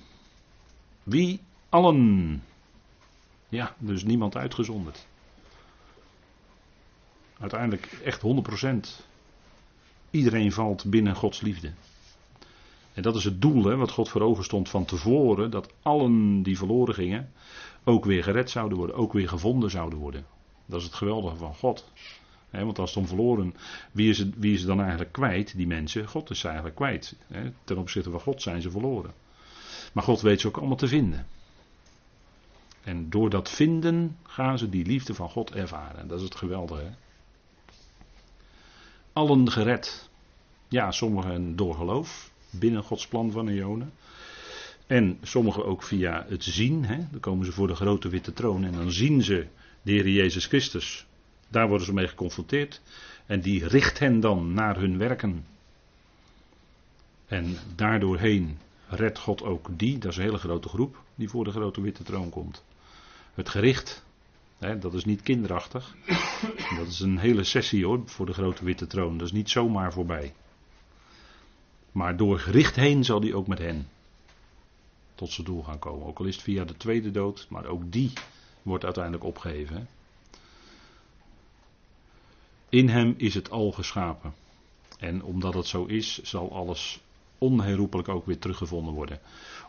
Wie? 1.03 1.41
Allen. 1.69 2.43
Ja, 3.49 3.75
dus 3.79 4.05
niemand 4.05 4.37
uitgezonderd. 4.37 5.07
Uiteindelijk 7.39 7.87
echt 8.05 8.23
100%. 8.23 9.05
Iedereen 10.11 10.53
valt 10.53 10.85
binnen 10.85 11.15
Gods 11.15 11.41
liefde. 11.41 11.73
En 12.93 13.03
dat 13.03 13.17
is 13.17 13.25
het 13.25 13.41
doel 13.41 13.65
hè, 13.65 13.77
wat 13.77 13.91
God 13.91 14.09
voor 14.09 14.21
ogen 14.21 14.45
stond 14.45 14.69
van 14.69 14.85
tevoren. 14.85 15.51
Dat 15.51 15.73
allen 15.83 16.43
die 16.43 16.59
verloren 16.59 16.95
gingen 16.95 17.33
ook 17.85 18.05
weer 18.05 18.23
gered 18.23 18.51
zouden 18.51 18.79
worden. 18.79 18.97
Ook 18.97 19.13
weer 19.13 19.29
gevonden 19.29 19.71
zouden 19.71 19.99
worden. 19.99 20.27
Dat 20.67 20.79
is 20.81 20.87
het 20.87 20.95
geweldige 20.95 21.37
van 21.37 21.55
God. 21.55 21.91
want 22.51 22.79
als 22.79 22.91
het 22.91 22.99
om 22.99 23.07
verloren, 23.07 23.55
wie 23.93 24.11
is, 24.11 24.19
het, 24.19 24.35
wie 24.37 24.53
is 24.53 24.59
het 24.59 24.69
dan 24.69 24.81
eigenlijk 24.81 25.13
kwijt, 25.13 25.57
die 25.57 25.67
mensen? 25.67 26.09
God 26.09 26.31
is 26.31 26.39
ze 26.39 26.47
eigenlijk 26.47 26.77
kwijt. 26.77 27.17
ten 27.65 27.79
opzichte 27.79 28.11
van 28.11 28.21
God 28.21 28.43
zijn 28.43 28.63
ze 28.63 28.71
verloren. 28.71 29.13
Maar 29.93 30.05
God 30.05 30.21
weet 30.21 30.41
ze 30.41 30.47
ook 30.47 30.57
allemaal 30.57 30.77
te 30.77 30.89
vinden. 30.89 31.27
En 32.85 33.11
door 33.11 33.31
dat 33.31 33.51
vinden 33.51 34.17
gaan 34.23 34.59
ze 34.59 34.69
die 34.69 34.87
liefde 34.87 35.15
van 35.15 35.29
God 35.29 35.53
ervaren. 35.53 36.09
Dat 36.09 36.19
is 36.19 36.25
het 36.25 36.35
geweldige. 36.35 36.83
Hè? 36.83 36.91
Allen 39.13 39.51
gered. 39.51 40.11
Ja, 40.69 40.91
sommigen 40.91 41.57
door 41.57 41.75
geloof 41.75 42.31
binnen 42.51 42.83
Gods 42.83 43.07
plan 43.07 43.31
van 43.31 43.49
Ionen. 43.49 43.93
En 44.87 45.19
sommigen 45.23 45.65
ook 45.65 45.83
via 45.83 46.27
het 46.29 46.45
zien. 46.45 46.85
Hè? 46.85 46.99
Dan 47.11 47.21
komen 47.21 47.47
ze 47.47 47.53
voor 47.53 47.67
de 47.67 47.75
grote 47.75 48.09
witte 48.09 48.33
troon 48.33 48.65
en 48.65 48.73
dan 48.73 48.93
zien 48.93 49.23
ze 49.23 49.47
de 49.83 49.93
Heer 49.93 50.09
Jezus 50.09 50.47
Christus. 50.47 51.07
Daar 51.49 51.69
worden 51.69 51.87
ze 51.87 51.93
mee 51.93 52.09
geconfronteerd. 52.09 52.81
En 53.27 53.41
die 53.41 53.69
richt 53.69 53.99
hen 53.99 54.21
dan 54.21 54.53
naar 54.53 54.77
hun 54.79 54.99
werken. 54.99 55.47
En 57.27 57.57
daardoorheen 57.77 58.59
redt 58.93 59.19
God 59.19 59.43
ook 59.43 59.69
die, 59.79 59.99
dat 59.99 60.11
is 60.11 60.17
een 60.17 60.23
hele 60.23 60.39
grote 60.39 60.69
groep, 60.69 61.03
die 61.15 61.29
voor 61.29 61.45
de 61.45 61.51
grote 61.51 61.81
witte 61.81 62.03
troon 62.03 62.31
komt. 62.31 62.65
Het 63.35 63.49
gericht, 63.49 64.05
hè, 64.59 64.79
dat 64.79 64.95
is 64.95 65.05
niet 65.05 65.23
kinderachtig. 65.23 65.95
Dat 66.77 66.87
is 66.87 67.01
een 67.01 67.19
hele 67.19 67.45
sessie 67.45 67.85
hoor, 67.85 68.03
voor 68.05 68.27
de 68.27 68.33
grote 68.33 68.65
witte 68.65 68.87
troon. 68.87 69.19
Dat 69.19 69.27
is 69.27 69.33
niet 69.33 69.51
zomaar 69.51 69.93
voorbij. 69.93 70.35
Maar 71.93 72.17
door 72.17 72.39
gericht 72.39 72.77
heen 72.77 73.05
zal 73.05 73.21
hij 73.21 73.35
ook 73.35 73.47
met 73.47 73.59
hen 73.59 73.89
tot 75.15 75.31
zijn 75.31 75.47
doel 75.47 75.63
gaan 75.63 75.79
komen. 75.79 76.07
Ook 76.07 76.19
al 76.19 76.25
is 76.25 76.35
het 76.35 76.45
via 76.45 76.65
de 76.65 76.77
tweede 76.77 77.11
dood, 77.11 77.47
maar 77.49 77.67
ook 77.67 77.93
die 77.93 78.13
wordt 78.63 78.85
uiteindelijk 78.85 79.25
opgeheven. 79.25 79.89
In 82.69 82.89
hem 82.89 83.15
is 83.17 83.35
het 83.35 83.51
al 83.51 83.73
geschapen. 83.73 84.35
En 84.99 85.23
omdat 85.23 85.55
het 85.55 85.67
zo 85.67 85.85
is, 85.85 86.23
zal 86.23 86.53
alles 86.53 87.01
onherroepelijk 87.43 88.09
ook 88.09 88.27
weer 88.27 88.39
teruggevonden 88.39 88.95
worden. 88.95 89.21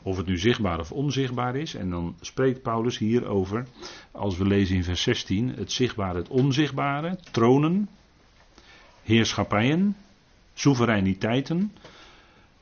Of 0.03 0.17
het 0.17 0.25
nu 0.25 0.37
zichtbaar 0.37 0.79
of 0.79 0.91
onzichtbaar 0.91 1.55
is. 1.55 1.75
En 1.75 1.89
dan 1.89 2.15
spreekt 2.21 2.61
Paulus 2.61 2.97
hier 2.97 3.27
over, 3.27 3.67
als 4.11 4.37
we 4.37 4.45
lezen 4.45 4.75
in 4.75 4.83
vers 4.83 5.01
16, 5.01 5.53
het 5.55 5.71
zichtbare, 5.71 6.17
het 6.17 6.27
onzichtbare, 6.27 7.17
tronen, 7.31 7.89
heerschappijen, 9.03 9.95
soevereiniteiten, 10.53 11.71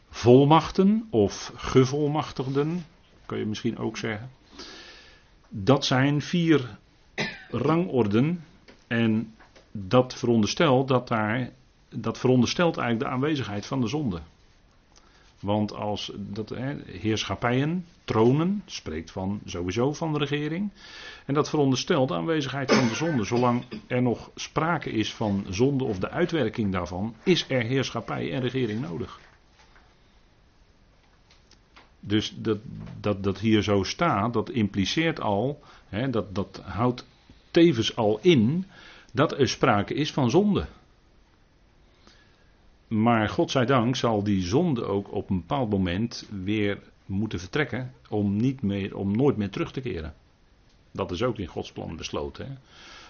volmachten 0.09 1.07
of 1.09 1.51
gevolmachtigden, 1.55 2.85
kun 3.25 3.37
je 3.37 3.45
misschien 3.45 3.77
ook 3.77 3.97
zeggen. 3.97 4.29
Dat 5.49 5.85
zijn 5.85 6.21
vier 6.21 6.77
rangorden 7.49 8.43
en 8.87 9.35
dat 9.71 10.13
veronderstelt 10.13 10.87
dat 10.87 11.07
daar, 11.07 11.51
dat 11.89 12.17
veronderstelt 12.17 12.77
eigenlijk 12.77 13.09
de 13.09 13.15
aanwezigheid 13.15 13.65
van 13.65 13.81
de 13.81 13.87
zonde. 13.87 14.21
Want 15.41 15.73
als 15.73 16.11
dat, 16.17 16.53
heerschappijen, 16.85 17.85
tronen, 18.03 18.63
spreekt 18.65 19.11
van 19.11 19.41
sowieso 19.45 19.93
van 19.93 20.13
de 20.13 20.19
regering. 20.19 20.71
En 21.25 21.33
dat 21.33 21.49
veronderstelt 21.49 22.07
de 22.07 22.15
aanwezigheid 22.15 22.73
van 22.73 22.87
de 22.87 22.95
zonde. 22.95 23.23
Zolang 23.23 23.63
er 23.87 24.01
nog 24.01 24.31
sprake 24.35 24.91
is 24.91 25.13
van 25.13 25.45
zonde 25.49 25.83
of 25.83 25.99
de 25.99 26.09
uitwerking 26.09 26.71
daarvan, 26.71 27.15
is 27.23 27.45
er 27.49 27.63
heerschappij 27.63 28.31
en 28.31 28.41
regering 28.41 28.81
nodig. 28.81 29.19
Dus 31.99 32.33
dat, 32.37 32.57
dat, 32.99 33.23
dat 33.23 33.39
hier 33.39 33.63
zo 33.63 33.83
staat, 33.83 34.33
dat 34.33 34.49
impliceert 34.49 35.21
al, 35.21 35.59
hè, 35.89 36.09
dat, 36.09 36.35
dat 36.35 36.61
houdt 36.63 37.05
tevens 37.51 37.95
al 37.95 38.19
in 38.21 38.65
dat 39.13 39.39
er 39.39 39.49
sprake 39.49 39.93
is 39.93 40.11
van 40.11 40.29
zonde. 40.29 40.67
Maar 42.91 43.29
God 43.29 43.51
zij 43.51 43.65
dank 43.65 43.95
zal 43.95 44.23
die 44.23 44.41
zonde 44.41 44.85
ook 44.85 45.11
op 45.11 45.29
een 45.29 45.39
bepaald 45.39 45.69
moment 45.69 46.27
weer 46.43 46.79
moeten 47.05 47.39
vertrekken 47.39 47.93
om, 48.09 48.35
niet 48.35 48.61
meer, 48.61 48.95
om 48.95 49.15
nooit 49.15 49.37
meer 49.37 49.49
terug 49.49 49.71
te 49.71 49.81
keren. 49.81 50.13
Dat 50.91 51.11
is 51.11 51.23
ook 51.23 51.37
in 51.37 51.47
Gods 51.47 51.71
plan 51.71 51.95
besloten. 51.95 52.47
Hè? 52.47 52.53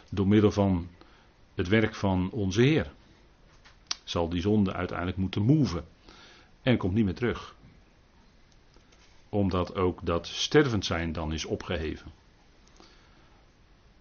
Door 0.10 0.28
middel 0.28 0.52
van 0.52 0.88
het 1.56 1.68
werk 1.68 1.96
van 1.96 2.30
onze 2.32 2.62
Heer 2.62 2.92
zal 4.04 4.30
die 4.30 4.42
zonde 4.42 4.74
uiteindelijk 4.74 5.18
moeten 5.18 5.42
moven 5.42 5.86
en 6.62 6.78
komt 6.78 6.94
niet 6.94 7.06
meer 7.06 7.16
terug. 7.16 7.56
Omdat 9.30 9.76
ook 9.76 10.00
dat 10.04 10.28
stervend 10.28 10.86
zijn 10.86 11.12
dan 11.12 11.34
is 11.34 11.46
opgeheven. 11.46 12.12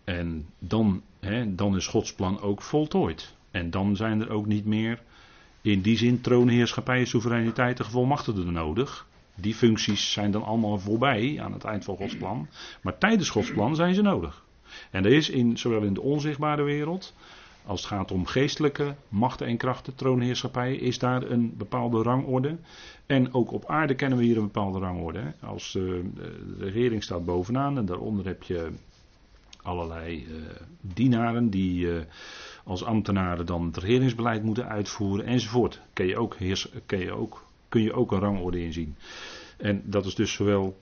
En 0.04 0.48
dan, 0.58 1.02
hè, 1.20 1.54
dan 1.54 1.76
is 1.76 1.86
Gods 1.86 2.14
plan 2.14 2.40
ook 2.40 2.62
voltooid. 2.62 3.34
En 3.50 3.70
dan 3.70 3.96
zijn 3.96 4.20
er 4.20 4.30
ook 4.30 4.46
niet 4.46 4.64
meer 4.64 5.02
in 5.62 5.80
die 5.80 5.96
zin 5.96 6.20
troonheerschappij, 6.20 7.04
soevereiniteit 7.04 7.78
en 7.78 7.84
gevolmachtigden 7.84 8.52
nodig. 8.52 9.06
Die 9.34 9.54
functies 9.54 10.12
zijn 10.12 10.30
dan 10.30 10.44
allemaal 10.44 10.78
voorbij 10.78 11.40
aan 11.40 11.52
het 11.52 11.64
eind 11.64 11.84
van 11.84 11.96
Gods 11.96 12.16
plan. 12.16 12.48
Maar 12.82 12.98
tijdens 12.98 13.30
Gods 13.30 13.52
plan 13.52 13.74
zijn 13.74 13.94
ze 13.94 14.02
nodig. 14.02 14.44
En 14.90 15.04
er 15.04 15.12
is 15.12 15.30
in, 15.30 15.58
zowel 15.58 15.82
in 15.82 15.94
de 15.94 16.00
onzichtbare 16.00 16.62
wereld, 16.62 17.14
als 17.66 17.80
het 17.80 17.90
gaat 17.90 18.12
om 18.12 18.26
geestelijke 18.26 18.94
machten 19.08 19.46
en 19.46 19.56
krachten, 19.56 19.94
troonheerschappij, 19.94 20.74
is 20.74 20.98
daar 20.98 21.22
een 21.22 21.54
bepaalde 21.56 22.02
rangorde. 22.02 22.56
En 23.06 23.34
ook 23.34 23.52
op 23.52 23.66
aarde 23.66 23.94
kennen 23.94 24.18
we 24.18 24.24
hier 24.24 24.36
een 24.36 24.42
bepaalde 24.42 24.78
rangorde. 24.78 25.34
Als 25.40 25.74
uh, 25.74 25.82
de 26.14 26.56
regering 26.58 27.02
staat 27.02 27.24
bovenaan 27.24 27.78
en 27.78 27.84
daaronder 27.84 28.26
heb 28.26 28.42
je 28.42 28.70
allerlei 29.62 30.26
uh, 30.26 30.36
dienaren 30.80 31.50
die 31.50 31.86
uh, 31.86 32.00
als 32.64 32.84
ambtenaren 32.84 33.46
dan 33.46 33.66
het 33.66 33.76
regeringsbeleid 33.76 34.42
moeten 34.42 34.68
uitvoeren 34.68 35.26
enzovoort. 35.26 35.80
Kun 35.92 36.06
je 36.06 36.16
ook, 36.16 36.36
heers, 36.36 36.68
kun 36.86 36.98
je 36.98 37.12
ook, 37.12 37.46
kun 37.68 37.82
je 37.82 37.92
ook 37.92 38.12
een 38.12 38.18
rangorde 38.18 38.62
inzien. 38.62 38.96
En 39.56 39.82
dat 39.84 40.06
is 40.06 40.14
dus 40.14 40.32
zowel 40.32 40.76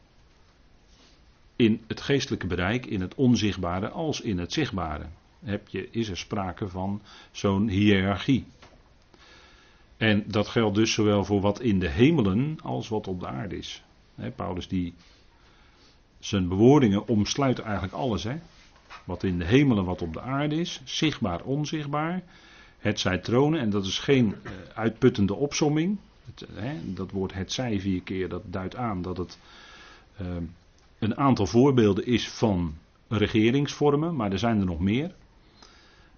in 1.56 1.80
het 1.87 2.00
geestelijke 2.00 2.47
bereik, 2.47 2.87
in 2.87 3.00
het 3.00 3.14
onzichtbare, 3.14 3.88
als 3.88 4.20
in 4.20 4.38
het 4.38 4.52
zichtbare. 4.52 5.06
Heb 5.44 5.68
je, 5.68 5.88
is 5.90 6.08
er 6.08 6.16
sprake 6.16 6.68
van 6.68 7.02
zo'n 7.30 7.68
hiërarchie. 7.68 8.44
En 9.97 10.25
dat 10.26 10.49
geldt 10.49 10.75
dus 10.75 10.92
zowel 10.92 11.25
voor 11.25 11.40
wat 11.40 11.61
in 11.61 11.78
de 11.78 11.88
hemelen 11.88 12.58
als 12.62 12.88
wat 12.88 13.06
op 13.06 13.20
de 13.20 13.26
aarde 13.26 13.56
is. 13.56 13.82
Paulus 14.37 14.68
die 14.68 14.94
zijn 16.18 16.49
bewoordingen 16.49 17.08
omsluiten 17.08 17.64
eigenlijk 17.64 17.94
alles. 17.94 18.25
Hè? 18.25 18.37
Wat 19.04 19.23
in 19.23 19.38
de 19.38 19.45
hemelen, 19.45 19.85
wat 19.85 20.02
op 20.02 20.12
de 20.12 20.21
aarde 20.21 20.54
is, 20.54 20.80
zichtbaar, 20.85 21.42
onzichtbaar. 21.42 22.23
Het 22.78 23.00
zij 23.00 23.18
tronen, 23.18 23.61
en 23.61 23.71
dat 23.71 23.87
is 23.87 23.99
geen 23.99 24.26
uh, 24.26 24.50
uitputtende 24.75 25.35
opsomming. 25.35 25.99
Het, 26.25 26.49
hè, 26.52 26.95
dat 26.95 27.11
woord 27.11 27.35
het 27.35 27.52
zij 27.52 27.80
vier 27.80 28.02
keer, 28.02 28.28
dat 28.28 28.42
duidt 28.47 28.76
aan 28.76 29.02
dat 29.02 29.16
het 29.16 29.38
uh, 30.21 30.26
een 30.99 31.16
aantal 31.16 31.47
voorbeelden 31.47 32.07
is 32.07 32.28
van 32.28 32.75
regeringsvormen, 33.09 34.16
maar 34.16 34.33
er 34.33 34.38
zijn 34.38 34.59
er 34.59 34.66
nog 34.66 34.80
meer. 34.80 35.14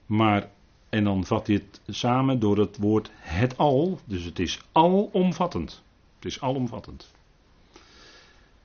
Maar, 0.07 0.49
en 0.89 1.05
dan 1.05 1.25
vat 1.25 1.47
dit 1.47 1.81
samen 1.89 2.39
door 2.39 2.59
het 2.59 2.77
woord 2.77 3.11
het 3.15 3.57
al, 3.57 4.01
dus 4.05 4.25
het 4.25 4.39
is 4.39 4.61
alomvattend. 4.73 5.83
Het 6.17 6.25
is 6.25 6.41
alomvattend. 6.41 7.11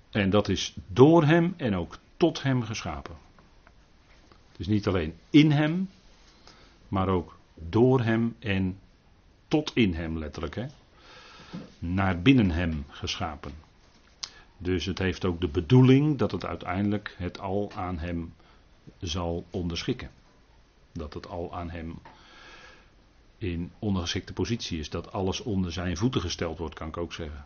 En 0.09 0.29
dat 0.29 0.49
is 0.49 0.75
door 0.87 1.23
hem 1.23 1.53
en 1.57 1.75
ook 1.75 1.97
tot 2.17 2.43
hem 2.43 2.63
geschapen. 2.63 3.24
Dus 4.57 4.67
niet 4.67 4.87
alleen 4.87 5.13
in 5.29 5.51
hem, 5.51 5.89
maar 6.87 7.07
ook 7.07 7.37
door 7.53 8.01
hem 8.01 8.35
en 8.39 8.79
tot 9.47 9.71
in 9.73 9.93
hem 9.93 10.17
letterlijk. 10.17 10.55
Hè? 10.55 10.65
Naar 11.79 12.21
binnen 12.21 12.51
hem 12.51 12.85
geschapen. 12.87 13.51
Dus 14.57 14.85
het 14.85 14.99
heeft 14.99 15.25
ook 15.25 15.41
de 15.41 15.47
bedoeling 15.47 16.17
dat 16.17 16.31
het 16.31 16.45
uiteindelijk 16.45 17.15
het 17.17 17.39
al 17.39 17.71
aan 17.75 17.97
hem 17.97 18.33
zal 18.99 19.45
onderschikken. 19.49 20.11
Dat 20.91 21.13
het 21.13 21.27
al 21.27 21.55
aan 21.55 21.69
hem 21.69 21.99
in 23.37 23.71
ondergeschikte 23.79 24.33
positie 24.33 24.79
is. 24.79 24.89
Dat 24.89 25.11
alles 25.11 25.41
onder 25.41 25.71
zijn 25.71 25.97
voeten 25.97 26.21
gesteld 26.21 26.57
wordt, 26.57 26.75
kan 26.75 26.87
ik 26.87 26.97
ook 26.97 27.13
zeggen. 27.13 27.45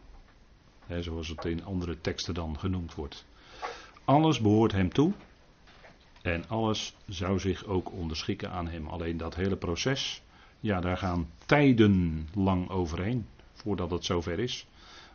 zoals 0.99 1.27
het 1.27 1.45
in 1.45 1.65
andere 1.65 2.01
teksten 2.01 2.33
dan 2.33 2.59
genoemd 2.59 2.95
wordt. 2.95 3.25
Alles 4.03 4.39
behoort 4.39 4.71
hem 4.71 4.93
toe. 4.93 5.13
En 6.21 6.47
alles 6.47 6.95
zou 7.07 7.39
zich 7.39 7.65
ook 7.65 7.91
onderschikken 7.91 8.51
aan 8.51 8.67
hem. 8.67 8.87
Alleen 8.87 9.17
dat 9.17 9.35
hele 9.35 9.55
proces, 9.55 10.21
ja, 10.59 10.81
daar 10.81 10.97
gaan 10.97 11.29
tijden 11.45 12.27
lang 12.33 12.69
overheen 12.69 13.27
voordat 13.53 13.91
het 13.91 14.05
zover 14.05 14.39
is. 14.39 14.67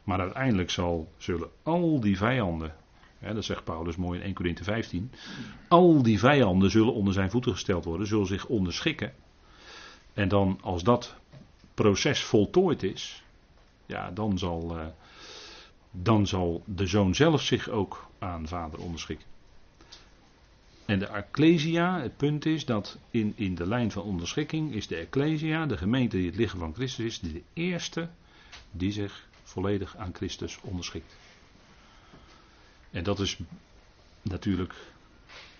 Maar 0.05 0.21
uiteindelijk 0.21 0.71
zal, 0.71 1.09
zullen 1.17 1.49
al 1.63 2.01
die 2.01 2.17
vijanden, 2.17 2.75
hè, 3.19 3.35
dat 3.35 3.45
zegt 3.45 3.65
Paulus 3.65 3.97
mooi 3.97 4.19
in 4.19 4.25
1 4.25 4.35
Corinthië 4.35 4.65
15, 4.65 5.11
al 5.69 6.03
die 6.03 6.19
vijanden 6.19 6.71
zullen 6.71 6.95
onder 6.95 7.15
zijn 7.15 7.31
voeten 7.31 7.53
gesteld 7.53 7.85
worden, 7.85 8.07
zullen 8.07 8.27
zich 8.27 8.47
onderschikken. 8.47 9.13
En 10.15 10.29
dan 10.29 10.59
als 10.63 10.83
dat 10.83 11.15
proces 11.75 12.23
voltooid 12.23 12.83
is, 12.83 13.23
ja, 13.87 14.11
dan 14.11 14.39
zal, 14.39 14.79
uh, 14.79 14.87
dan 15.91 16.27
zal 16.27 16.63
de 16.65 16.87
zoon 16.87 17.15
zelf 17.15 17.43
zich 17.43 17.69
ook 17.69 18.07
aan 18.19 18.49
vader 18.49 18.81
onderschikken. 18.81 19.34
En 20.87 20.99
de 20.99 21.07
Ecclesia, 21.07 22.01
het 22.01 22.17
punt 22.17 22.47
is 22.47 22.65
dat 22.65 22.99
in, 23.11 23.33
in 23.37 23.55
de 23.55 23.67
lijn 23.67 23.91
van 23.91 24.03
onderschikking 24.03 24.73
is 24.73 24.87
de 24.87 24.97
Ecclesia, 24.97 25.67
de 25.67 25.77
gemeente 25.77 26.17
die 26.17 26.27
het 26.27 26.37
lichaam 26.37 26.59
van 26.59 26.75
Christus 26.75 27.05
is, 27.05 27.21
de 27.21 27.43
eerste 27.53 28.09
die 28.71 28.93
zich 28.93 29.29
volledig 29.43 29.97
aan 29.97 30.15
Christus 30.15 30.59
onderschikt. 30.61 31.17
En 32.91 33.05
dat 33.05 33.21
is 33.21 33.39
natuurlijk 34.23 34.75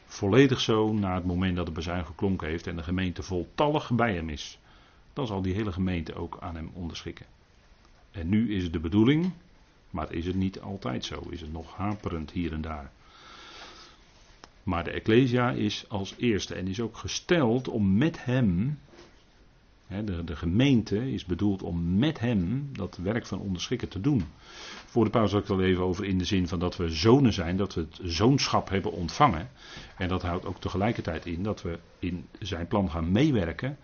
volledig 0.07 0.61
zo 0.61 0.93
na 0.93 1.15
het 1.15 1.25
moment 1.25 1.57
dat 1.57 1.67
de 1.67 1.73
bezuin 1.73 2.07
geklonken 2.07 2.49
heeft 2.49 2.67
en 2.67 2.77
de 2.77 2.83
gemeente 2.83 3.23
voltallig 3.23 3.91
bij 3.91 4.15
hem 4.15 4.29
is. 4.29 4.59
Dan 5.13 5.27
zal 5.27 5.43
die 5.43 5.55
hele 5.55 5.73
gemeente 5.73 6.15
ook 6.15 6.37
aan 6.41 6.55
hem 6.55 6.71
onderschikken. 6.73 7.27
En 8.11 8.29
nu 8.29 8.55
is 8.55 8.63
het 8.63 8.73
de 8.73 8.81
bedoeling, 8.81 9.33
maar 9.91 10.13
is 10.13 10.27
het 10.27 10.37
niet 10.37 10.61
altijd 10.61 11.05
zo, 11.05 11.27
is 11.31 11.41
het 11.41 11.53
nog 11.53 11.77
haperend 11.77 12.31
hier 12.31 12.53
en 12.53 12.61
daar. 12.61 12.93
Maar 14.65 14.85
de 14.85 14.91
Ecclesia 14.91 15.51
is 15.51 15.85
als 15.89 16.15
eerste 16.19 16.55
en 16.55 16.69
is 16.69 16.81
ook 16.81 16.97
gesteld 16.97 17.69
om 17.69 17.97
met 17.97 18.25
hem, 18.25 18.79
de, 19.87 20.25
de 20.25 20.37
gemeente 20.37 21.13
is 21.13 21.25
bedoeld 21.25 21.63
om 21.63 21.99
met 21.99 22.21
hem 22.21 22.69
dat 22.73 22.97
werk 22.97 23.27
van 23.27 23.39
onderschikken 23.39 23.89
te 23.89 24.01
doen. 24.01 24.25
Voor 24.87 25.05
de 25.05 25.11
pauze 25.11 25.35
had 25.35 25.43
ik 25.43 25.49
het 25.49 25.59
al 25.59 25.65
even 25.65 25.85
over 25.85 26.05
in 26.05 26.19
de 26.19 26.25
zin 26.25 26.49
van 26.49 26.59
dat 26.59 26.77
we 26.77 26.89
zonen 26.89 27.33
zijn, 27.33 27.57
dat 27.57 27.75
we 27.75 27.81
het 27.81 28.01
zoonschap 28.03 28.69
hebben 28.69 28.93
ontvangen. 28.93 29.51
En 29.97 30.09
dat 30.09 30.23
houdt 30.23 30.47
ook 30.47 30.61
tegelijkertijd 30.61 31.27
in 31.27 31.43
dat 31.43 31.63
we 31.63 31.79
in 31.99 32.27
zijn 32.39 32.67
plan 32.67 32.91
gaan 32.91 33.13
meewerken 33.13 33.79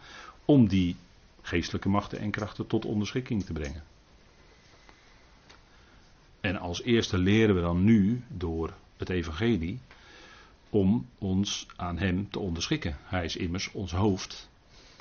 om 0.44 0.68
die 0.68 0.96
geestelijke 1.42 1.88
machten 1.88 2.18
en 2.18 2.30
krachten 2.30 2.66
tot 2.66 2.84
onderschikking 2.84 3.44
te 3.44 3.52
brengen. 3.52 3.82
En 6.40 6.56
als 6.56 6.82
eerste 6.82 7.18
leren 7.18 7.54
we 7.54 7.60
dan 7.60 7.84
nu 7.84 8.22
door 8.28 8.74
het 8.96 9.08
evangelie 9.08 9.80
om 10.70 11.06
ons 11.18 11.66
aan 11.76 11.98
Hem 11.98 12.30
te 12.30 12.38
onderschikken. 12.38 12.96
Hij 13.02 13.24
is 13.24 13.36
immers 13.36 13.72
ons 13.72 13.92
hoofd. 13.92 14.48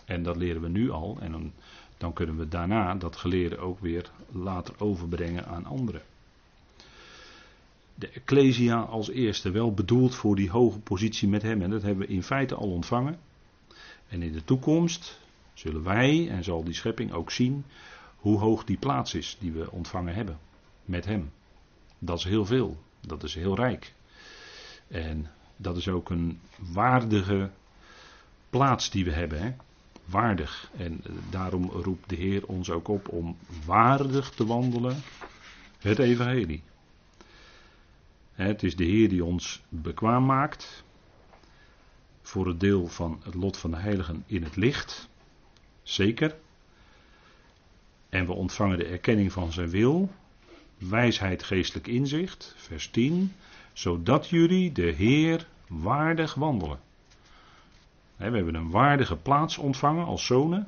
En 0.06 0.24
dat 0.24 0.36
leren 0.36 0.62
we 0.62 0.70
nu 0.70 0.92
al. 0.92 1.18
En 1.20 1.54
dan, 1.98 2.14
kunnen 2.14 2.38
we 2.38 2.48
daarna 2.48 2.96
dat 2.96 3.16
geleerde 3.16 3.58
ook 3.58 3.80
weer 3.80 4.12
later 4.32 4.74
overbrengen 4.78 5.46
aan 5.46 5.66
anderen. 5.66 6.02
De 7.96 8.10
Ecclesia 8.10 8.80
als 8.80 9.10
eerste 9.10 9.52
wel 9.52 9.74
bedoeld 9.74 10.16
voor 10.16 10.36
die 10.36 10.50
hoge 10.50 10.80
positie 10.80 11.28
met 11.28 11.42
Hem. 11.42 11.62
En 11.62 11.70
dat 11.70 11.82
hebben 11.82 12.08
we 12.08 12.14
in 12.14 12.24
feite 12.24 12.56
al 12.56 12.72
ontvangen. 12.72 13.20
En 14.08 14.22
in 14.22 14.32
de 14.32 14.44
toekomst 14.44 15.20
zullen 15.54 15.84
wij 15.84 16.30
en 16.30 16.44
zal 16.44 16.64
die 16.64 16.74
schepping 16.74 17.12
ook 17.12 17.32
zien 17.32 17.66
hoe 18.16 18.40
hoog 18.40 18.64
die 18.64 18.78
plaats 18.78 19.14
is 19.14 19.38
die 19.40 19.52
we 19.52 19.72
ontvangen 19.72 20.14
hebben 20.14 20.40
met 20.86 21.06
Hem. 21.06 21.32
Dat 22.00 22.18
is 22.18 22.24
heel 22.24 22.46
veel. 22.46 22.78
Dat 23.02 23.24
is 23.24 23.36
heel 23.36 23.56
rijk. 23.56 23.94
En 24.88 25.30
dat 25.62 25.78
is 25.78 25.88
ook 25.88 26.10
een 26.10 26.40
waardige 26.58 27.50
plaats 28.50 28.90
die 28.90 29.06
we 29.06 29.12
hebben. 29.12 29.42
Hè? 29.42 29.54
Waardig. 30.06 30.72
En 30.78 31.02
eh, 31.04 31.12
daarom 31.30 31.70
roept 31.70 32.10
de 32.10 32.16
Heer 32.16 32.46
ons 32.46 32.70
ook 32.70 32.88
op 32.88 33.08
om 33.08 33.38
waardig 33.66 34.30
te 34.30 34.46
wandelen 34.46 35.02
Het 35.80 36.00
evangelie. 36.00 36.64
Het 38.34 38.64
is 38.64 38.76
de 38.76 38.84
Heer 38.84 39.10
die 39.10 39.24
ons 39.24 39.62
bekwaam 39.70 40.26
maakt 40.26 40.84
voor 42.22 42.48
het 42.48 42.60
deel 42.60 42.88
van 42.88 43.22
het 43.24 43.34
lot 43.34 43.58
van 43.58 43.72
de 43.72 43.78
heiligen 43.78 44.24
in 44.26 44.44
het 44.44 44.56
licht. 44.56 45.10
Zeker. 45.84 46.36
En 48.10 48.26
we 48.26 48.32
ontvangen 48.32 48.78
de 48.78 48.86
erkenning 48.86 49.32
van 49.32 49.52
zijn 49.52 49.70
wil, 49.70 50.12
wijsheid, 50.78 51.44
geestelijk 51.44 51.88
inzicht, 51.88 52.54
vers 52.58 52.90
10, 52.90 53.34
zodat 53.80 54.28
jullie 54.28 54.72
de 54.72 54.92
Heer 54.92 55.48
waardig 55.68 56.34
wandelen. 56.34 56.80
We 58.16 58.24
hebben 58.24 58.56
een 58.56 58.70
waardige 58.70 59.16
plaats 59.16 59.58
ontvangen 59.58 60.06
als 60.06 60.26
zonen. 60.26 60.68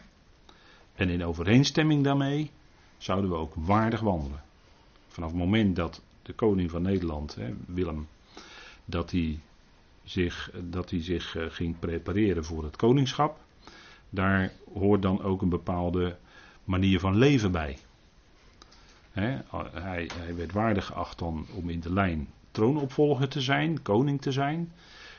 En 0.96 1.10
in 1.10 1.24
overeenstemming 1.24 2.04
daarmee 2.04 2.52
zouden 2.98 3.30
we 3.30 3.36
ook 3.36 3.54
waardig 3.56 4.00
wandelen. 4.00 4.44
Vanaf 5.08 5.30
het 5.30 5.40
moment 5.40 5.76
dat 5.76 6.02
de 6.22 6.34
koning 6.34 6.70
van 6.70 6.82
Nederland, 6.82 7.38
Willem, 7.66 8.08
dat 8.86 9.12
hij 9.12 9.40
zich, 10.04 10.52
dat 10.64 10.90
hij 10.90 11.04
zich 11.04 11.36
eh, 11.36 11.46
ging 11.50 11.80
prepareren 11.80 12.46
voor 12.46 12.64
het 12.64 12.76
koningschap, 12.76 13.40
daar 14.10 14.52
hoort 14.74 15.02
dan 15.02 15.22
ook 15.22 15.42
een 15.42 15.50
bepaalde 15.50 16.18
manier 16.64 17.00
van 17.00 17.16
leven 17.16 17.52
bij. 17.52 17.78
hij, 19.12 19.44
hij, 19.74 20.36
werd 20.36 20.52
waardig 20.52 20.86
geacht 20.86 21.22
om 21.22 21.46
in 21.66 21.80
de 21.80 21.94
lijn 21.94 22.28
troonopvolger 22.52 23.28
te 23.28 23.42
zijn, 23.42 23.82
koning 23.82 24.22
te 24.22 24.32
zijn. 24.32 24.72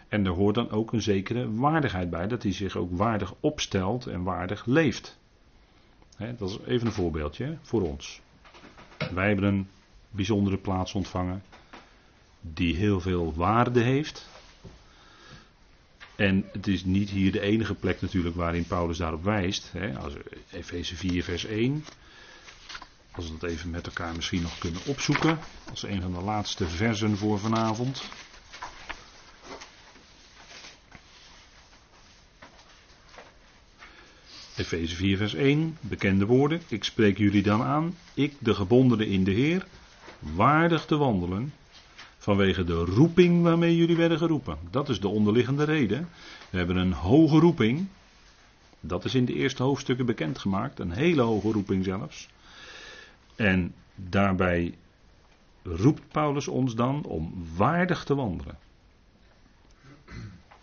En 0.08 0.26
er 0.26 0.32
hoort 0.32 0.54
dan 0.54 0.70
ook 0.70 0.92
een 0.92 1.02
zekere 1.02 1.54
waardigheid 1.54 2.10
bij, 2.10 2.26
dat 2.26 2.42
hij 2.42 2.52
zich 2.52 2.76
ook 2.76 2.96
waardig 2.96 3.34
opstelt 3.40 4.06
en 4.06 4.22
waardig 4.22 4.66
leeft. 4.66 5.18
dat 6.38 6.50
is 6.50 6.58
even 6.66 6.86
een 6.86 6.92
voorbeeldje 6.92 7.56
voor 7.62 7.82
ons. 7.82 8.20
Wij 9.14 9.26
hebben 9.26 9.44
een 9.44 9.68
bijzondere 10.10 10.56
plaats 10.56 10.92
ontvangen, 10.92 11.42
die 12.40 12.76
heel 12.76 13.00
veel 13.00 13.34
waarde 13.34 13.80
heeft. 13.80 14.28
En 16.16 16.44
het 16.52 16.66
is 16.66 16.84
niet 16.84 17.10
hier 17.10 17.32
de 17.32 17.40
enige 17.40 17.74
plek 17.74 18.00
natuurlijk 18.00 18.36
waarin 18.36 18.66
Paulus 18.66 18.96
daarop 18.96 19.24
wijst. 19.24 19.72
Efeze 20.50 20.96
4, 20.96 21.24
vers 21.24 21.44
1. 21.44 21.84
Als 23.14 23.30
we 23.30 23.38
dat 23.38 23.50
even 23.50 23.70
met 23.70 23.86
elkaar 23.86 24.14
misschien 24.14 24.42
nog 24.42 24.58
kunnen 24.58 24.80
opzoeken. 24.86 25.38
Als 25.70 25.82
een 25.82 26.02
van 26.02 26.12
de 26.12 26.20
laatste 26.20 26.68
versen 26.68 27.16
voor 27.16 27.38
vanavond. 27.38 28.02
Efeze 34.56 34.94
4, 34.94 35.16
vers 35.16 35.34
1, 35.34 35.76
bekende 35.80 36.26
woorden. 36.26 36.62
Ik 36.68 36.84
spreek 36.84 37.18
jullie 37.18 37.42
dan 37.42 37.62
aan, 37.62 37.96
ik, 38.14 38.34
de 38.38 38.54
gebondene 38.54 39.08
in 39.08 39.24
de 39.24 39.30
Heer, 39.30 39.66
waardig 40.18 40.84
te 40.84 40.96
wandelen 40.96 41.52
vanwege 42.18 42.64
de 42.64 42.84
roeping 42.84 43.42
waarmee 43.42 43.76
jullie 43.76 43.96
werden 43.96 44.18
geroepen. 44.18 44.58
Dat 44.70 44.88
is 44.88 45.00
de 45.00 45.08
onderliggende 45.08 45.64
reden. 45.64 46.08
We 46.50 46.56
hebben 46.58 46.76
een 46.76 46.92
hoge 46.92 47.38
roeping. 47.38 47.86
Dat 48.80 49.04
is 49.04 49.14
in 49.14 49.24
de 49.24 49.34
eerste 49.34 49.62
hoofdstukken 49.62 50.06
bekendgemaakt. 50.06 50.78
Een 50.78 50.90
hele 50.90 51.22
hoge 51.22 51.52
roeping 51.52 51.84
zelfs. 51.84 52.28
En 53.42 53.74
daarbij 53.94 54.74
roept 55.62 56.08
Paulus 56.08 56.48
ons 56.48 56.74
dan 56.74 57.04
om 57.04 57.44
waardig 57.56 58.04
te 58.04 58.14
wandelen. 58.14 58.58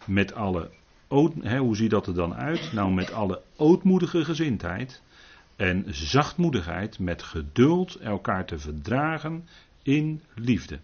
Met 0.06 0.34
alle, 0.34 0.72
hoe 1.08 1.76
ziet 1.76 1.90
dat 1.90 2.08
er 2.08 2.14
dan 2.14 2.36
uit? 2.36 2.74
Nou, 2.74 2.94
met 2.94 3.12
alle 3.12 3.42
ootmoedige 3.56 4.26
gezindheid 4.26 5.02
en 5.56 5.84
zachtmoedigheid, 5.88 7.00
met 7.00 7.24
geduld 7.24 7.96
elkaar 7.96 8.46
te 8.46 8.60
verdragen 8.60 9.48
in 9.84 10.22
liefde 10.36 10.80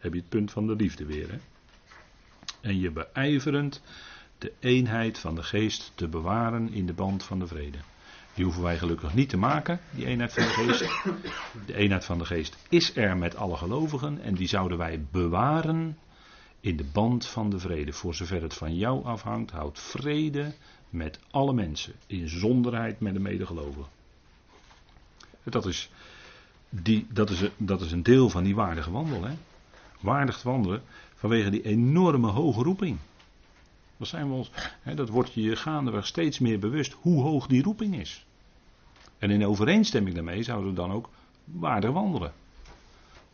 heb 0.00 0.12
je 0.12 0.18
het 0.18 0.28
punt 0.28 0.50
van 0.50 0.66
de 0.66 0.76
liefde 0.76 1.04
weer. 1.04 1.30
Hè? 1.30 1.38
En 2.60 2.78
je 2.78 2.90
beijverend 2.90 3.82
de 4.38 4.52
eenheid 4.58 5.18
van 5.18 5.34
de 5.34 5.42
geest 5.42 5.92
te 5.94 6.08
bewaren 6.08 6.72
in 6.72 6.86
de 6.86 6.92
band 6.92 7.24
van 7.24 7.38
de 7.38 7.46
vrede. 7.46 7.78
Die 8.34 8.44
hoeven 8.44 8.62
wij 8.62 8.78
gelukkig 8.78 9.14
niet 9.14 9.28
te 9.28 9.36
maken, 9.36 9.80
die 9.90 10.06
eenheid 10.06 10.32
van 10.32 10.42
de 10.42 10.48
geest. 10.48 10.80
De 11.66 11.74
eenheid 11.74 12.04
van 12.04 12.18
de 12.18 12.24
geest 12.24 12.56
is 12.68 12.96
er 12.96 13.16
met 13.16 13.36
alle 13.36 13.56
gelovigen 13.56 14.20
en 14.22 14.34
die 14.34 14.48
zouden 14.48 14.78
wij 14.78 15.04
bewaren 15.10 15.98
in 16.60 16.76
de 16.76 16.84
band 16.92 17.26
van 17.26 17.50
de 17.50 17.58
vrede. 17.58 17.92
Voor 17.92 18.14
zover 18.14 18.42
het 18.42 18.54
van 18.54 18.76
jou 18.76 19.04
afhangt, 19.04 19.50
houd 19.50 19.78
vrede 19.78 20.54
met 20.90 21.18
alle 21.30 21.52
mensen, 21.52 21.92
in 22.06 22.28
zonderheid 22.28 23.00
met 23.00 23.12
de 23.14 23.20
medegelovigen. 23.20 23.88
Dat 25.42 25.66
is, 25.66 25.90
die, 26.68 27.06
dat, 27.10 27.30
is, 27.30 27.42
dat 27.56 27.80
is 27.80 27.92
een 27.92 28.02
deel 28.02 28.30
van 28.30 28.44
die 28.44 28.54
waardige 28.54 28.90
wandel. 28.90 29.24
Hè? 29.24 29.34
waardig 30.00 30.42
wandelen 30.42 30.82
vanwege 31.14 31.50
die 31.50 31.62
enorme 31.62 32.28
hoge 32.28 32.62
roeping. 32.62 32.98
Dat, 34.00 34.08
zijn 34.08 34.28
we 34.28 34.34
ons, 34.34 34.50
hè, 34.82 34.94
dat 34.94 35.08
wordt 35.08 35.32
je 35.32 35.56
gaandeweg 35.56 36.06
steeds 36.06 36.38
meer 36.38 36.58
bewust 36.58 36.92
hoe 36.92 37.22
hoog 37.22 37.46
die 37.46 37.62
roeping 37.62 37.96
is. 38.00 38.26
En 39.18 39.30
in 39.30 39.46
overeenstemming 39.46 40.14
daarmee 40.14 40.42
zouden 40.42 40.70
we 40.70 40.76
dan 40.76 40.92
ook 40.92 41.08
waardig 41.44 41.90
wandelen. 41.90 42.32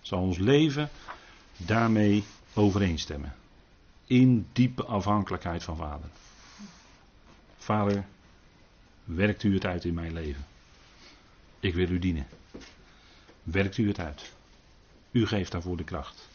Zal 0.00 0.20
ons 0.20 0.38
leven 0.38 0.88
daarmee 1.56 2.24
overeenstemmen. 2.54 3.34
In 4.06 4.46
diepe 4.52 4.84
afhankelijkheid 4.84 5.62
van 5.62 5.76
Vader. 5.76 6.08
Vader, 7.56 8.04
werkt 9.04 9.42
u 9.42 9.54
het 9.54 9.64
uit 9.64 9.84
in 9.84 9.94
mijn 9.94 10.12
leven. 10.12 10.46
Ik 11.60 11.74
wil 11.74 11.88
u 11.88 11.98
dienen. 11.98 12.26
Werkt 13.42 13.76
u 13.76 13.88
het 13.88 13.98
uit. 13.98 14.32
U 15.10 15.26
geeft 15.26 15.52
daarvoor 15.52 15.76
de 15.76 15.84
kracht 15.84 16.28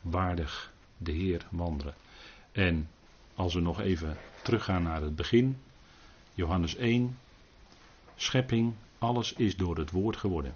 waardig 0.00 0.72
de 0.96 1.12
Heer 1.12 1.46
wandelen. 1.50 1.94
En 2.52 2.88
als 3.34 3.54
we 3.54 3.60
nog 3.60 3.80
even 3.80 4.16
teruggaan 4.42 4.82
naar 4.82 5.02
het 5.02 5.16
begin, 5.16 5.56
Johannes 6.34 6.76
1, 6.76 7.18
schepping, 8.16 8.74
alles 8.98 9.32
is 9.32 9.56
door 9.56 9.76
het 9.76 9.90
woord 9.90 10.16
geworden. 10.16 10.54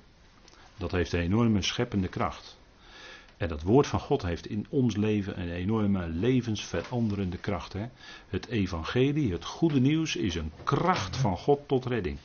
Dat 0.77 0.93
heeft 0.93 1.13
een 1.13 1.21
enorme 1.21 1.63
scheppende 1.63 2.09
kracht. 2.09 2.59
En 3.37 3.49
dat 3.49 3.63
woord 3.63 3.87
van 3.87 4.01
God 4.01 4.23
heeft 4.23 4.47
in 4.47 4.67
ons 4.69 4.97
leven 4.97 5.41
een 5.41 5.51
enorme 5.51 6.09
levensveranderende 6.09 7.39
kracht. 7.39 7.73
Hè? 7.73 7.87
Het 8.29 8.47
evangelie, 8.47 9.33
het 9.33 9.45
goede 9.45 9.81
nieuws, 9.81 10.17
is 10.17 10.35
een 10.35 10.53
kracht 10.65 11.17
van 11.17 11.37
God 11.37 11.61
tot 11.69 11.87
redding. 11.87 12.19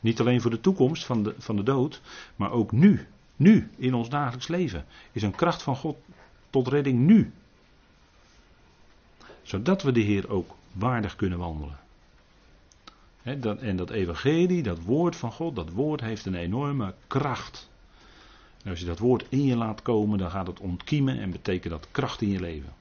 Niet 0.00 0.20
alleen 0.20 0.40
voor 0.40 0.50
de 0.50 0.60
toekomst 0.60 1.04
van 1.04 1.22
de, 1.22 1.34
van 1.38 1.56
de 1.56 1.62
dood, 1.62 2.00
maar 2.36 2.50
ook 2.50 2.72
nu. 2.72 3.06
Nu, 3.36 3.70
in 3.76 3.94
ons 3.94 4.08
dagelijks 4.08 4.48
leven, 4.48 4.84
is 5.12 5.22
een 5.22 5.34
kracht 5.34 5.62
van 5.62 5.76
God 5.76 5.96
tot 6.50 6.68
redding 6.68 6.98
nu. 6.98 7.32
Zodat 9.46 9.82
we 9.82 9.92
de 9.92 10.00
Heer 10.00 10.30
ook 10.30 10.54
waardig 10.72 11.16
kunnen 11.16 11.38
wandelen. 11.38 11.78
en 13.22 13.76
dat 13.76 13.90
evangelie, 13.90 14.62
dat 14.62 14.82
woord 14.82 15.16
van 15.16 15.32
God, 15.32 15.56
dat 15.56 15.70
woord 15.70 16.00
heeft 16.00 16.26
een 16.26 16.34
enorme 16.34 16.94
kracht. 17.06 17.68
En 18.62 18.70
als 18.70 18.80
je 18.80 18.86
dat 18.86 18.98
woord 18.98 19.24
in 19.28 19.44
je 19.44 19.56
laat 19.56 19.82
komen, 19.82 20.18
dan 20.18 20.30
gaat 20.30 20.46
het 20.46 20.60
ontkiemen 20.60 21.20
en 21.20 21.30
betekent 21.30 21.72
dat 21.72 21.88
kracht 21.90 22.20
in 22.20 22.28
je 22.28 22.40
leven. 22.40 22.72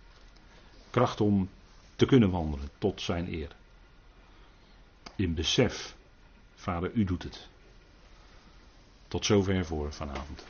Kracht 0.89 1.21
om 1.21 1.49
te 1.95 2.05
kunnen 2.05 2.29
wandelen 2.29 2.69
tot 2.77 3.01
zijn 3.01 3.33
eer. 3.33 3.55
In 5.15 5.33
besef, 5.33 5.95
Vader, 6.55 6.91
u 6.93 7.03
doet 7.03 7.23
het. 7.23 7.47
Tot 9.07 9.25
zover 9.25 9.65
voor 9.65 9.93
vanavond. 9.93 10.45